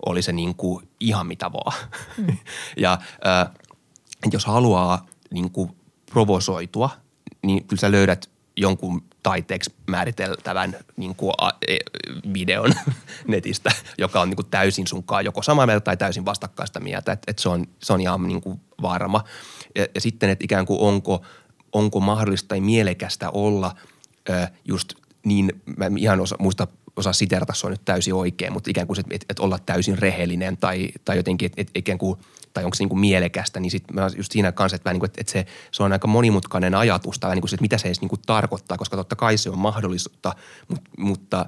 [0.05, 1.73] Oli se niin kuin ihan mitä vaan.
[2.17, 2.38] Mm.
[2.78, 2.97] ja
[3.28, 3.51] äh,
[4.32, 5.71] jos haluaa niin kuin
[6.11, 6.89] provosoitua,
[7.45, 11.34] niin kyllä sä löydät jonkun taiteeksi määriteltävän niin kuin
[11.67, 11.78] e,
[12.34, 12.73] videon
[13.28, 17.11] netistä, joka on niin kuin täysin sunkaan joko samaa mieltä tai täysin vastakkaista mieltä.
[17.11, 19.23] Että et se, on, se on ihan niin kuin varma.
[19.76, 21.26] Ja, ja sitten, että ikään kuin onko,
[21.71, 23.76] onko mahdollista tai mielekästä olla
[24.30, 24.93] ö, just
[25.26, 28.99] niin, mä ihan osa, muista osaa siterata, se on nyt täysin oikein, mutta ikään kuin,
[28.99, 32.19] että et olla täysin rehellinen tai, tai jotenkin, että et ikään kuin–
[32.55, 35.32] tai onko se niin kuin mielekästä, niin sitten just siinä kanssa, että, niin kuin, että
[35.32, 38.09] se, se on aika monimutkainen ajatus tai niin kuin se, että mitä se edes niin
[38.09, 40.36] kuin tarkoittaa, koska totta kai se on mahdollista,
[40.67, 41.45] mutta, mutta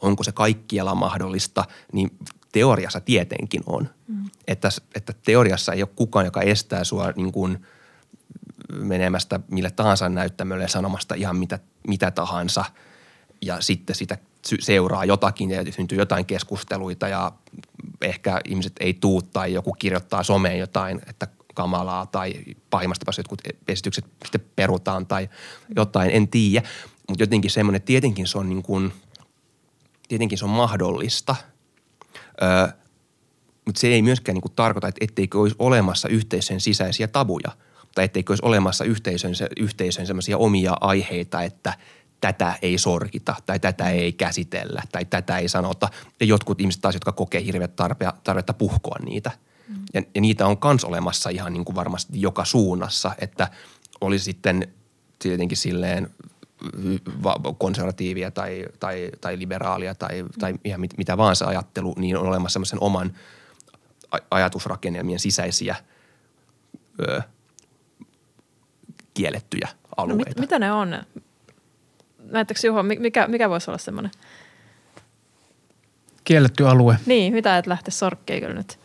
[0.00, 2.10] onko se kaikkialla mahdollista, niin
[2.52, 3.88] teoriassa tietenkin on.
[4.08, 4.30] Mm.
[4.46, 7.66] Että, että teoriassa ei ole kukaan, joka estää sua niin kuin
[8.72, 12.64] menemästä mille tahansa näyttämölle sanomasta ihan mitä, mitä tahansa
[13.42, 14.18] ja sitten sitä
[14.60, 17.32] seuraa jotakin ja syntyy jotain keskusteluita ja
[18.02, 22.34] ehkä ihmiset ei tuu tai joku kirjoittaa someen jotain, että kamalaa tai
[22.70, 25.28] pahimmasta päästä jotkut esitykset sitten perutaan tai
[25.76, 26.68] jotain, en tiedä.
[27.08, 28.92] Mutta jotenkin semmoinen, tietenkin se on niin kuin,
[30.08, 31.36] tietenkin se on mahdollista,
[32.42, 32.68] öö,
[33.64, 37.50] mutta se ei myöskään niin kuin tarkoita, että etteikö olisi olemassa yhteisön sisäisiä tabuja
[37.94, 41.74] tai etteikö olisi olemassa yhteisön, yhteisön semmoisia omia aiheita, että–
[42.20, 45.88] tätä ei sorkita tai tätä ei käsitellä tai tätä ei sanota.
[46.20, 49.30] Ja jotkut ihmiset taas, jotka kokee hirveät tarpea, tarvetta puhkoa niitä.
[49.68, 49.76] Mm.
[49.94, 53.50] Ja, ja niitä on kans olemassa ihan niin kuin varmasti joka suunnassa, että
[54.00, 54.68] oli sitten
[55.18, 56.10] tietenkin silleen
[57.58, 62.26] konservatiivia tai, tai, tai liberaalia tai, tai ihan mit, mitä vaan se ajattelu, niin on
[62.26, 63.12] olemassa semmoisen oman
[64.30, 65.76] ajatusrakennelmien sisäisiä
[67.00, 67.22] ö,
[69.14, 70.24] kiellettyjä alueita.
[70.24, 71.02] No mit, mitä ne on?
[72.30, 74.12] näettekö Juho, mikä, mikä voisi olla semmoinen?
[76.24, 76.96] kielletty alue.
[77.06, 78.78] Niin, mitä et lähte sorkkeen kyllä nyt?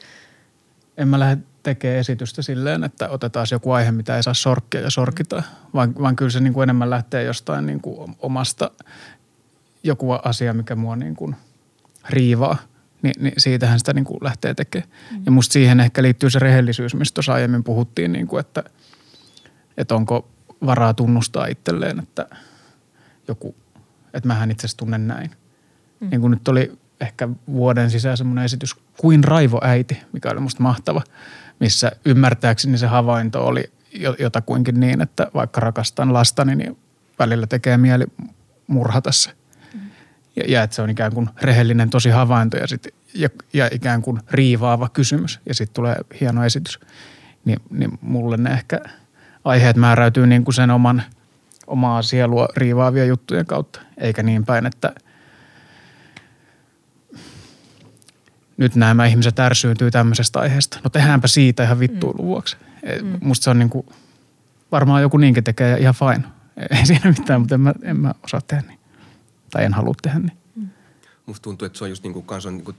[0.97, 4.89] En mä lähde tekemään esitystä silleen, että otetaan joku aihe, mitä ei saa sorkkia ja
[4.89, 5.43] sorkita,
[5.73, 8.71] vaan, vaan kyllä se niin kuin enemmän lähtee jostain niin kuin omasta
[9.83, 11.35] joku asia, mikä mua niin kuin
[12.09, 12.57] riivaa,
[13.01, 14.89] niin, niin siitähän sitä niin kuin lähtee tekemään.
[15.11, 15.21] Mm.
[15.25, 18.63] Ja musta siihen ehkä liittyy se rehellisyys, mistä tuossa aiemmin puhuttiin, niin kuin, että,
[19.77, 20.29] että onko
[20.65, 22.27] varaa tunnustaa itselleen, että
[23.27, 23.55] joku,
[24.13, 25.31] että mähän itse asiassa tunnen näin.
[25.99, 26.09] Mm.
[26.09, 31.01] Niin kuin nyt oli ehkä vuoden sisään semmoinen esitys kuin Raivoäiti, mikä oli musta mahtava,
[31.59, 33.71] missä ymmärtääkseni se havainto oli
[34.19, 36.77] jotakuinkin niin, että vaikka rakastan lastani, niin
[37.19, 38.05] välillä tekee mieli
[38.67, 39.29] murhata se.
[40.35, 44.01] Ja, ja että se on ikään kuin rehellinen tosi havainto ja, sit, ja, ja ikään
[44.01, 46.79] kuin riivaava kysymys ja sitten tulee hieno esitys.
[47.45, 48.79] Ni, niin mulle ne ehkä
[49.43, 51.03] aiheet määräytyy niin kuin sen oman,
[51.67, 54.93] omaa sielua riivaavia juttujen kautta, eikä niin päin, että–
[58.57, 60.79] nyt nämä ihmiset ärsyyntyy tämmöisestä aiheesta.
[60.83, 62.27] No tehdäänpä siitä ihan vittuilun mm.
[62.27, 62.57] vuoksi.
[62.83, 63.17] E, mm.
[63.21, 63.85] Musta se on niin kuin,
[64.71, 66.27] varmaan joku niinkin tekee ja ihan fine.
[66.79, 68.79] Ei siinä mitään, mutta en mä, en mä osaa tehdä niin.
[69.51, 70.37] Tai en halua tehdä niin.
[70.55, 70.69] Mm.
[71.25, 72.77] Musta tuntuu, että se on just niin kuin, kans on niin kuin,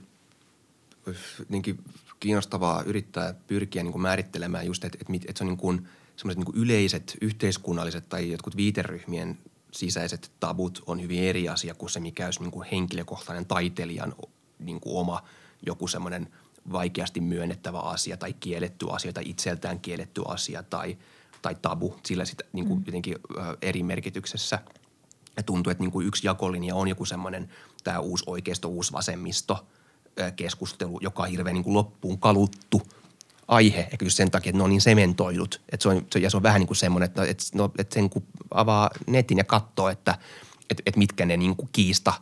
[1.49, 1.79] niinkin
[2.19, 6.45] kiinnostavaa yrittää pyrkiä niin kuin määrittelemään just, että, että, että se on niin kuin, semmoiset
[6.45, 9.37] niin yleiset yhteiskunnalliset tai jotkut viiteryhmien
[9.71, 14.15] sisäiset tabut on hyvin eri asia kuin se, mikä olisi niin kuin henkilökohtainen taiteilijan
[14.59, 15.23] niin kuin oma–
[15.65, 16.27] joku semmoinen
[16.71, 20.97] vaikeasti myönnettävä asia tai kielletty asia tai itseltään kielletty asia tai,
[21.41, 22.83] tai tabu sillä sitten niin kuin mm.
[22.85, 23.15] jotenkin
[23.61, 24.59] eri merkityksessä.
[25.37, 27.49] Ja tuntuu, että niin kuin yksi jakolinja on joku semmoinen
[27.83, 29.67] tämä uusi oikeisto, uusi vasemmisto
[30.35, 32.81] keskustelu, joka on hirveän niin kuin loppuun kaluttu
[33.47, 35.61] aihe, ehkä just sen takia, että ne on niin sementoidut.
[35.69, 38.09] Että se on, ja se on vähän niin kuin semmoinen, että, että, no, että sen
[38.09, 40.17] kun avaa netin ja katsoo, että,
[40.69, 42.13] että, että mitkä ne niin kuin kiista,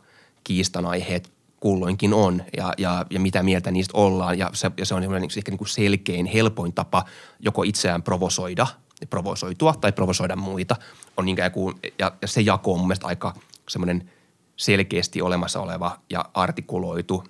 [0.44, 1.32] kiistan aiheet
[1.66, 4.38] kulloinkin on ja, ja, ja mitä mieltä niistä ollaan.
[4.38, 5.02] Ja se, ja se on
[5.36, 7.04] ehkä niin kuin selkein, helpoin tapa
[7.40, 8.66] joko itseään provosoida,
[9.10, 10.76] provosoitua tai provosoida muita.
[11.16, 13.34] On ikään kuin, ja, ja se jako on mun mielestä aika
[13.68, 14.10] semmoinen
[14.56, 17.24] selkeästi olemassa oleva ja artikuloitu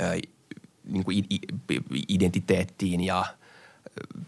[0.00, 0.14] ää,
[0.84, 1.26] niin kuin
[2.08, 3.24] identiteettiin ja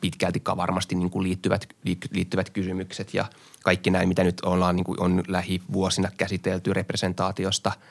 [0.00, 1.68] pitkälti varmasti niin kuin liittyvät,
[2.10, 3.24] liittyvät kysymykset ja
[3.62, 7.72] kaikki näin, mitä nyt ollaan niin kuin on lähivuosina käsitelty representaatiosta–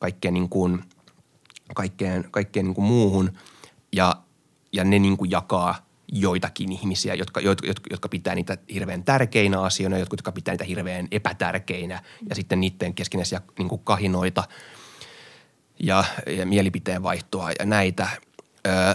[0.00, 0.84] kaikkeen, niin kuin,
[1.74, 3.32] kaikkeen, kaikkeen niin kuin muuhun
[3.92, 4.16] ja,
[4.72, 9.98] ja ne niin kuin jakaa joitakin ihmisiä, jotka, jotka, jotka pitää niitä hirveän tärkeinä asioina,
[9.98, 14.44] jotka, jotka pitää niitä hirveän epätärkeinä ja sitten niiden keskinäisiä niin kuin kahinoita
[15.80, 18.08] ja, ja mielipiteen vaihtoa ja näitä.
[18.66, 18.94] Öö,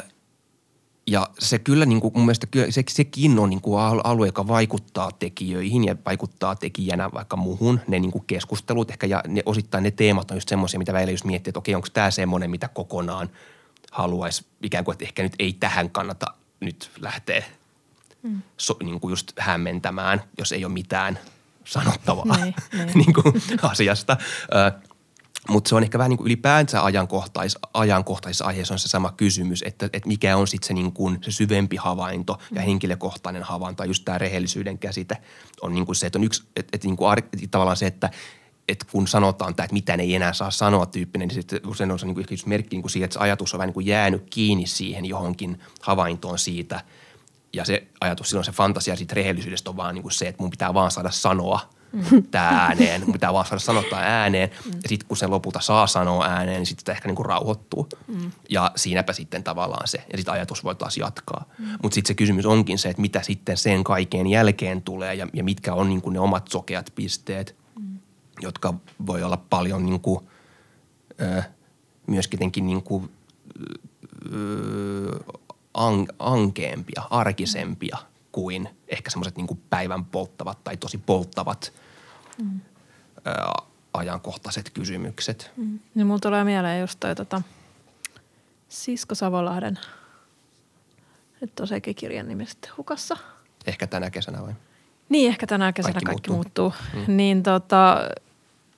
[1.07, 5.11] ja se kyllä niin kuin, mun mielestä se, sekin on niin kuin alue, joka vaikuttaa
[5.11, 7.79] tekijöihin ja vaikuttaa tekijänä vaikka muuhun.
[7.87, 11.11] Ne niin kuin keskustelut ehkä ja ne, osittain ne teemat on just semmoisia, mitä välillä
[11.11, 13.29] just miettii, että okei, onko tämä semmoinen, mitä kokonaan
[13.91, 16.25] haluaisi ikään kuin, että ehkä nyt ei tähän kannata
[16.59, 17.43] nyt lähteä
[18.23, 18.41] mm.
[18.57, 21.19] so, niin kuin just hämmentämään, jos ei ole mitään
[21.65, 22.91] sanottavaa niin, niin.
[22.95, 24.17] niin kuin asiasta.
[25.49, 29.63] Mutta se on ehkä vähän niin kuin ylipäänsä ajankohtais, ajankohtaisessa aiheessa on se sama kysymys,
[29.65, 32.65] että, että mikä on sitten se, niin kuin se syvempi havainto ja mm.
[32.65, 33.83] henkilökohtainen havainto.
[33.83, 35.17] Just tämä rehellisyyden käsite
[35.61, 38.09] on niin kuin se, että on yksi, että, että niin kuin tavallaan se, että
[38.69, 41.99] että kun sanotaan tämä, että mitä ei enää saa sanoa tyyppinen, niin sitten usein on
[41.99, 43.85] se niin kuin just merkki niin kuin siitä, että se ajatus on vähän niin kuin
[43.85, 46.81] jäänyt kiinni siihen johonkin havaintoon siitä.
[47.53, 50.49] Ja se ajatus silloin se fantasia siitä rehellisyydestä on vaan niin kuin se, että mun
[50.49, 51.59] pitää vaan saada sanoa–
[52.31, 53.01] tämä ääneen.
[53.01, 54.49] Mun pitää vaan saada sanottaa ääneen.
[54.65, 54.71] Mm.
[54.83, 57.89] Ja sitten kun sen lopulta saa sanoa ääneen, niin sitten sitä ehkä niinku rauhoittuu.
[58.07, 58.31] Mm.
[58.49, 59.97] Ja siinäpä sitten tavallaan se.
[60.11, 61.45] Ja sitten ajatus voi taas jatkaa.
[61.59, 61.65] Mm.
[61.83, 65.43] Mutta sitten se kysymys onkin se, että mitä sitten sen kaiken jälkeen tulee ja, ja
[65.43, 67.99] mitkä on niinku ne omat sokeat pisteet, mm.
[68.41, 68.73] jotka
[69.07, 70.29] voi olla paljon niinku,
[71.21, 71.43] ö,
[72.07, 73.09] myöskin jotenkin niinku,
[74.33, 75.19] ö,
[75.73, 77.97] an, ankeampia, arkisempia
[78.31, 81.71] kuin ehkä semmoiset niinku päivän polttavat tai tosi polttavat–
[82.41, 82.59] mm.
[83.93, 85.51] ajankohtaiset kysymykset.
[85.57, 85.79] Mm.
[85.95, 87.41] Niin mulla tulee mieleen just toi tota,
[88.69, 89.79] Sisko Savolahden,
[91.41, 93.17] nyt on sekin kirjan nimestä hukassa.
[93.67, 94.53] Ehkä tänä kesänä vai?
[95.09, 96.69] Niin, ehkä tänä kesänä kaikki, kaikki muuttuu.
[96.69, 97.01] muuttuu.
[97.07, 97.17] Mm.
[97.17, 97.97] Niin tota,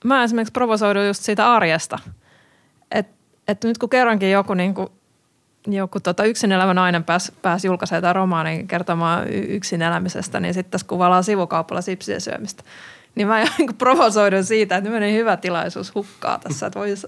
[0.04, 1.98] mä esimerkiksi provosoidun just siitä arjesta.
[2.90, 3.14] Että
[3.48, 4.92] et nyt kun kerrankin joku niinku
[5.66, 10.70] joku tota, yksin elävä nainen pääsi pääs julkaisemaan tämän romaanin kertomaan yksin elämisestä, niin sitten
[10.70, 12.62] tässä kuvaillaan sivukaupalla sipsien syömistä
[13.18, 17.06] niin mä niin provosoidun siitä, että meni hyvä tilaisuus hukkaa tässä, että voisi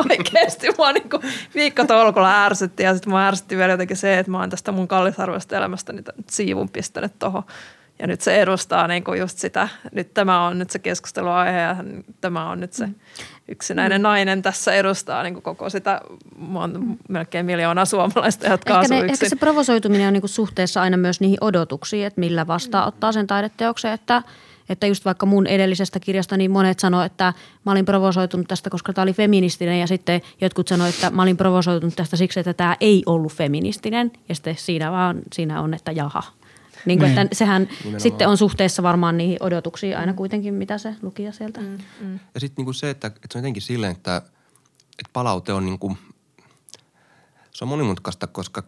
[0.10, 1.22] oikeasti mua niin kuin
[1.54, 5.56] viikkotolkulla ärsytti ja sitten mua ärsytti vielä jotenkin se, että mä oon tästä mun kallisarvoista
[5.56, 7.42] elämästä niitä siivun pistänyt tuohon
[7.98, 11.76] Ja nyt se edustaa niin kuin just sitä, nyt tämä on nyt se keskusteluaihe ja
[12.20, 12.88] tämä on nyt se
[13.48, 16.00] yksinäinen nainen tässä edustaa niin kuin koko sitä
[17.08, 19.12] melkein miljoonaa suomalaista, jotka ehkä, asuu ne, yksin.
[19.12, 23.26] ehkä se provosoituminen on niin kuin suhteessa aina myös niihin odotuksiin, että millä vastaanottaa sen
[23.26, 24.22] taideteoksen, että–
[24.68, 27.32] että just vaikka mun edellisestä kirjasta niin monet sanoivat, että
[27.66, 31.36] mä olin provosoitunut tästä, koska tämä oli feministinen ja sitten jotkut sanoivat, että mä olin
[31.36, 35.92] provosoitunut tästä siksi, että tämä ei ollut feministinen ja sitten siinä vaan siinä on, että
[35.92, 36.22] jaha.
[36.86, 37.18] Niin kuin, niin.
[37.18, 38.00] Että sehän Nimenomaan.
[38.00, 41.60] sitten on suhteessa varmaan niihin odotuksiin aina kuitenkin, mitä se lukija sieltä.
[41.60, 42.18] Mm, mm.
[42.34, 44.16] Ja sitten niin se, että, että se on jotenkin silleen, että,
[44.98, 45.98] että palaute on niin kuin–
[47.56, 48.62] se on monimutkaista, koska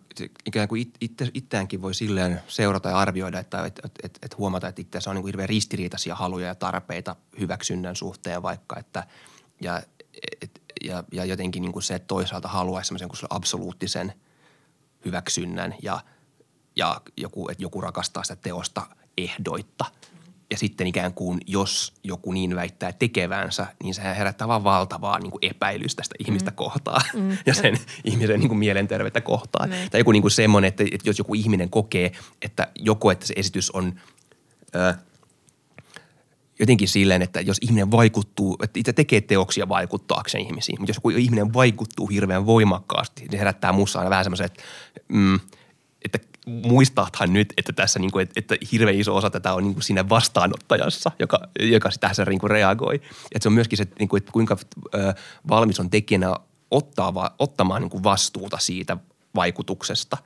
[0.46, 4.68] ikään kuin itse, itseäänkin voi silleen seurata ja arvioida, että et, et, et, et huomata,
[4.68, 9.06] että itse on niin kuin hirveän ristiriitaisia haluja ja tarpeita hyväksynnän suhteen vaikka, että
[9.60, 9.82] ja,
[10.42, 14.12] et, ja, ja jotenkin niin kuin se, että toisaalta haluaisi semmoisen absoluuttisen
[15.04, 16.00] hyväksynnän ja,
[16.76, 18.86] ja joku, että joku rakastaa sitä teosta
[19.16, 19.84] ehdoitta–
[20.50, 25.30] ja sitten ikään kuin, jos joku niin väittää tekevänsä, niin sehän herättää vaan valtavaa niin
[25.30, 26.54] kuin epäilystä ihmistä mm.
[26.54, 27.38] kohtaan mm.
[27.46, 29.68] ja sen ihmisen niin kuin mielenterveyttä kohtaan.
[29.68, 29.74] Mm.
[29.90, 33.34] Tai joku niin kuin semmoinen, että, että jos joku ihminen kokee, että joko että se
[33.36, 34.00] esitys on
[34.74, 34.94] ö,
[36.60, 41.10] jotenkin silleen, että jos ihminen vaikuttuu, että itse tekee teoksia vaikuttaakseen ihmisiin, mutta jos joku
[41.10, 44.62] ihminen vaikuttuu hirveän voimakkaasti, niin se herättää musta aina vähän semmoisen, että,
[45.08, 45.40] mm,
[46.48, 49.74] että muistathan nyt, että tässä niin kuin, että, että hirveän iso osa tätä on niin
[49.74, 52.94] kuin siinä vastaanottajassa, joka, joka se niin kuin reagoi.
[52.94, 54.56] Että se on myöskin se, niin kuin, että kuinka
[54.94, 55.14] ö,
[55.48, 56.34] valmis on tekijänä
[56.70, 58.96] ottaa, va, ottamaan niin kuin vastuuta siitä
[59.34, 60.16] vaikutuksesta.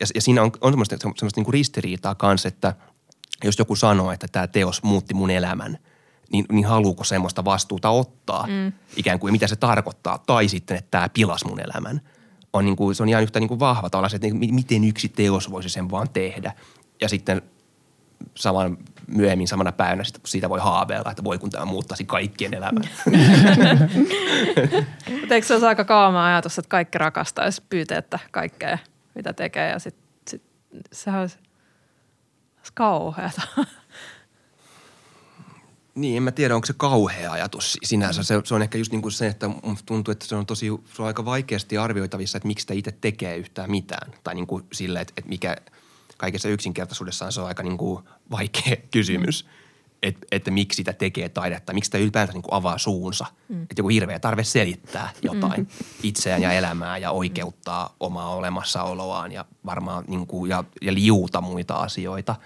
[0.00, 2.74] Ja, ja siinä on, on semmoista, semmoista niin kuin ristiriitaa kanssa, että
[3.44, 5.78] jos joku sanoo, että tämä teos muutti mun elämän,
[6.32, 8.72] niin, niin haluuko semmoista vastuuta ottaa mm.
[8.96, 10.18] ikään kuin mitä se tarkoittaa.
[10.26, 12.00] Tai sitten, että tämä pilas mun elämän–
[12.52, 15.50] on, niin kuin, se on ihan yhtä niin kuin vahva tällaiset, että miten yksi teos
[15.50, 16.52] voisi sen vaan tehdä.
[17.00, 17.42] Ja sitten
[18.34, 22.82] saman, myöhemmin samana päivänä siitä voi haaveilla, että voi kun tämä muuttaisi kaikkien elämän.
[25.20, 28.78] Mutta eikö se olisi aika kaama ajatus, että kaikki rakastaisi pyyteettä kaikkea,
[29.14, 30.42] mitä tekee ja sitten sit,
[30.92, 31.38] sehän olisi,
[32.58, 33.42] olisi kauheata.
[35.94, 38.22] Niin, en mä tiedä, onko se kauhea ajatus sinänsä.
[38.22, 39.50] Se, se on ehkä just niin kuin se, että
[39.86, 43.36] tuntuu, että se on tosi, se on aika vaikeasti arvioitavissa, että miksi sitä itse tekee
[43.36, 44.12] yhtään mitään.
[44.24, 45.56] Tai niin kuin sille, että, että mikä
[46.16, 49.44] kaikessa yksinkertaisuudessaan se on aika niin kuin vaikea kysymys.
[49.44, 49.50] Mm.
[50.02, 53.26] Että, että miksi sitä tekee taidetta, miksi sitä ylipäätään niin kuin avaa suunsa.
[53.48, 53.62] Mm.
[53.62, 55.66] Että joku hirveä tarve selittää jotain mm.
[56.02, 61.74] itseään ja elämää ja oikeuttaa omaa olemassaoloaan ja varmaan niin kuin, ja, ja liuta muita
[61.74, 62.36] asioita.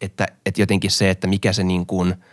[0.00, 2.14] Että, että jotenkin se, että mikä se niin kuin–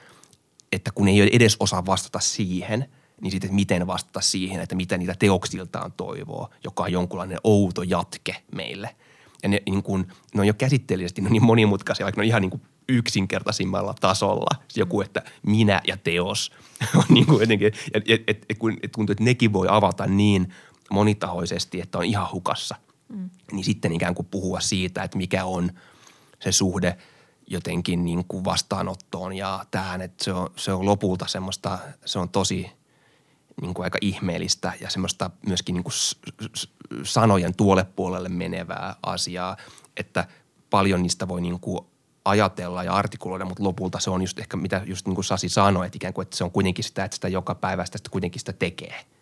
[0.75, 2.85] että kun ei edes osaa vastata siihen,
[3.21, 8.35] niin sitten miten vastata siihen, että mitä niitä teoksiltaan toivoo, joka on jonkunlainen outo jatke
[8.55, 8.95] meille.
[9.43, 12.27] Ja ne, niin kun, ne on jo käsitteellisesti ne on niin monimutkaisia, vaikka ne on
[12.27, 14.63] ihan niin kuin yksinkertaisimmalla tasolla.
[14.75, 16.51] Joku, että minä ja teos
[16.95, 20.07] on niin kuin jotenkin, et, et, et, et, kun, et tuntuu, että nekin voi avata
[20.07, 20.53] niin
[20.91, 22.75] monitahoisesti, että on ihan hukassa.
[23.09, 23.29] Mm.
[23.51, 25.71] Niin sitten ikään kuin puhua siitä, että mikä on
[26.39, 26.97] se suhde–
[27.47, 32.29] jotenkin niin kuin vastaanottoon ja tähän, että se on, se on lopulta semmoista, se on
[32.29, 32.71] tosi
[33.61, 35.93] niin kuin aika ihmeellistä ja semmoista myöskin niin kuin
[37.03, 39.57] sanojen tuolle puolelle menevää asiaa,
[39.97, 40.27] että
[40.69, 41.85] paljon niistä voi niin kuin
[42.25, 45.85] ajatella ja artikuloida, mutta lopulta se on just ehkä mitä just niin kuin Sasi sanoi,
[45.85, 48.53] että ikään kuin että se on kuitenkin sitä, että sitä joka päivä sitä kuitenkin sitä
[48.53, 49.05] tekee–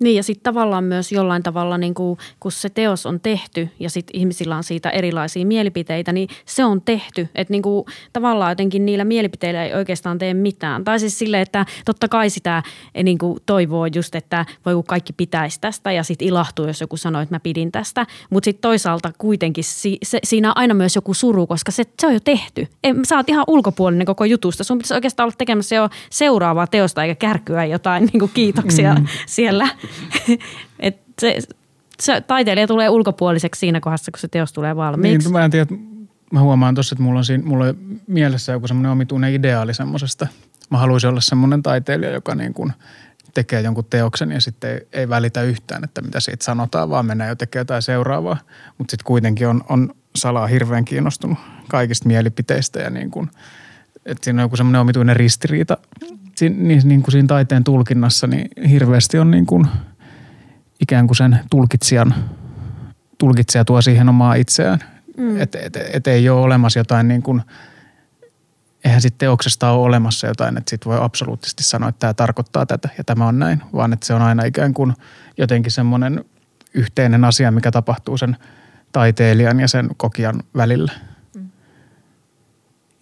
[0.00, 3.90] niin ja sitten tavallaan myös jollain tavalla, niin kuin, kun se teos on tehty ja
[3.90, 7.28] sitten ihmisillä on siitä erilaisia mielipiteitä, niin se on tehty.
[7.34, 10.84] Että niin kuin, tavallaan jotenkin niillä mielipiteillä ei oikeastaan tee mitään.
[10.84, 12.62] Tai siis silleen, että totta kai sitä
[12.94, 16.80] eh, niin kuin toivoo just, että voi kun kaikki pitäisi tästä ja sitten ilahtuu, jos
[16.80, 18.06] joku sanoo, että mä pidin tästä.
[18.30, 22.06] Mutta sitten toisaalta kuitenkin si, se, siinä on aina myös joku suru, koska se, se
[22.06, 22.66] on jo tehty.
[22.84, 24.64] Ei, sä oot ihan ulkopuolinen koko jutusta.
[24.64, 29.06] Sun pitäisi oikeastaan olla tekemässä jo seuraavaa teosta eikä kärkyä jotain niin kuin kiitoksia mm.
[29.26, 29.68] siellä.
[30.78, 31.38] Et se,
[32.00, 35.28] se, taiteilija tulee ulkopuoliseksi siinä kohdassa, kun se teos tulee valmiiksi.
[35.28, 35.66] Niin, mä en tiedä,
[36.32, 37.74] mä huomaan tuossa, että mulla on, siinä, mulla on
[38.06, 40.26] mielessä joku semmoinen omituinen ideaali semmoisesta.
[40.70, 42.72] Mä haluaisin olla semmoinen taiteilija, joka niin kuin
[43.34, 47.28] tekee jonkun teoksen ja sitten ei, ei välitä yhtään, että mitä siitä sanotaan, vaan menee
[47.28, 48.36] jo tekemään jotain seuraavaa.
[48.78, 51.38] Mutta sitten kuitenkin on, on salaa hirveän kiinnostunut
[51.68, 53.30] kaikista mielipiteistä ja niin kuin,
[54.06, 55.76] että siinä on joku semmoinen omituinen ristiriita
[56.36, 59.66] siinä, niin, niin kuin siinä taiteen tulkinnassa, niin hirveästi on niin kuin–
[60.80, 62.14] ikään kuin sen tulkitsijan,
[63.18, 64.78] tulkitsija tuo siihen omaa itseään.
[65.16, 65.40] Mm.
[65.40, 67.42] Että et, et ei ole olemassa jotain niin kuin,
[68.84, 72.88] eihän sitten teoksesta ole olemassa jotain, että sitten voi absoluuttisesti sanoa, että tämä tarkoittaa tätä
[72.98, 74.94] ja tämä on näin, vaan että se on aina ikään kuin
[75.38, 76.24] jotenkin semmoinen
[76.74, 78.36] yhteinen asia, mikä tapahtuu sen
[78.92, 80.92] taiteilijan ja sen kokijan välillä.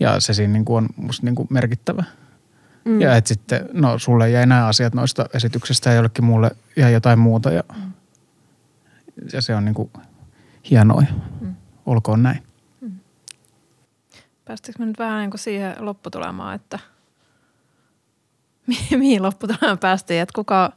[0.00, 0.04] Mm.
[0.04, 2.04] Ja se siinä niin kuin on musta niin kuin merkittävä.
[2.84, 3.00] Mm.
[3.00, 7.18] Ja että sitten, no sulle jäi nämä asiat noista esityksistä ja jollekin muulle jäi jotain
[7.18, 7.92] muuta ja, mm.
[9.32, 9.90] ja se on niin kuin
[10.70, 11.02] hienoa.
[11.40, 11.54] Mm.
[11.86, 12.42] Olkoon näin.
[14.44, 16.78] Päästikö me nyt vähän niin kuin siihen lopputulemaan, että
[18.96, 20.72] mihin lopputulemaan päästiin, että kuka,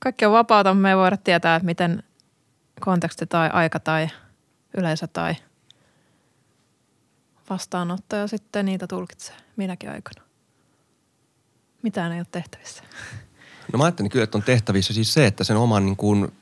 [0.00, 2.02] kaikki on vapaata, me ei voida tietää, että miten
[2.80, 4.08] konteksti tai aika tai
[4.76, 5.34] yleisö tai
[7.50, 10.22] vastaanottaja sitten niitä tulkitsee minäkin aikana.
[11.82, 12.82] Mitään ei ole tehtävissä.
[13.72, 16.32] No mä ajattelin kyllä, että on tehtävissä siis se, että sen oman, niin kuin,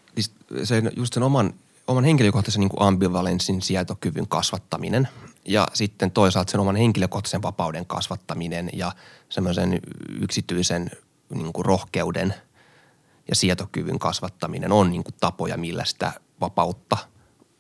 [0.64, 1.55] sen, just sen oman,
[1.86, 5.09] oman henkilökohtaisen niin kuin ambivalenssin sietokyvyn kasvattaminen
[5.44, 8.92] ja sitten toisaalta sen oman henkilökohtaisen vapauden kasvattaminen ja
[9.28, 9.80] semmoisen
[10.20, 10.90] yksityisen
[11.34, 12.34] niin kuin rohkeuden
[13.28, 16.96] ja sietokyvyn kasvattaminen on niin kuin tapoja, millä sitä vapautta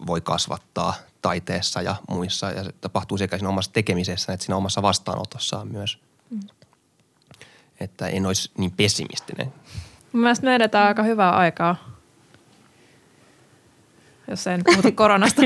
[0.06, 2.50] voi kasvattaa taiteessa ja muissa.
[2.50, 5.98] Ja se tapahtuu sekä siinä omassa tekemisessä että siinä omassa vastaanotossaan myös.
[6.30, 6.40] Mm.
[7.80, 9.52] Että en olisi niin pessimistinen.
[10.12, 11.76] Mielestäni me edetään aika hyvää aikaa.
[14.28, 15.42] Jos nyt puhuta koronasta.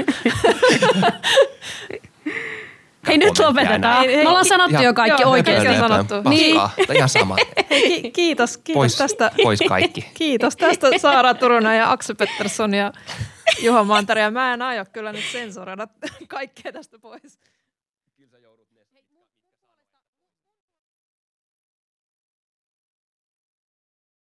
[3.07, 3.99] Hei nyt lopetetaan.
[3.99, 5.71] Hei, hei, Me ollaan sanottu jo kaikki joo, oikein.
[5.71, 6.15] on sanottu.
[6.29, 6.57] Niin.
[6.95, 7.37] Ihan sama.
[7.71, 9.31] Hei, kiitos, kiitos pois, tästä.
[9.43, 10.11] Pois kaikki.
[10.15, 12.93] Kiitos tästä Saara Turunen ja Aksu Pettersson ja
[13.63, 14.21] Juha Mantari.
[14.21, 15.89] Ja mä en aio kyllä nyt sensuroida
[16.29, 17.39] kaikkea tästä pois.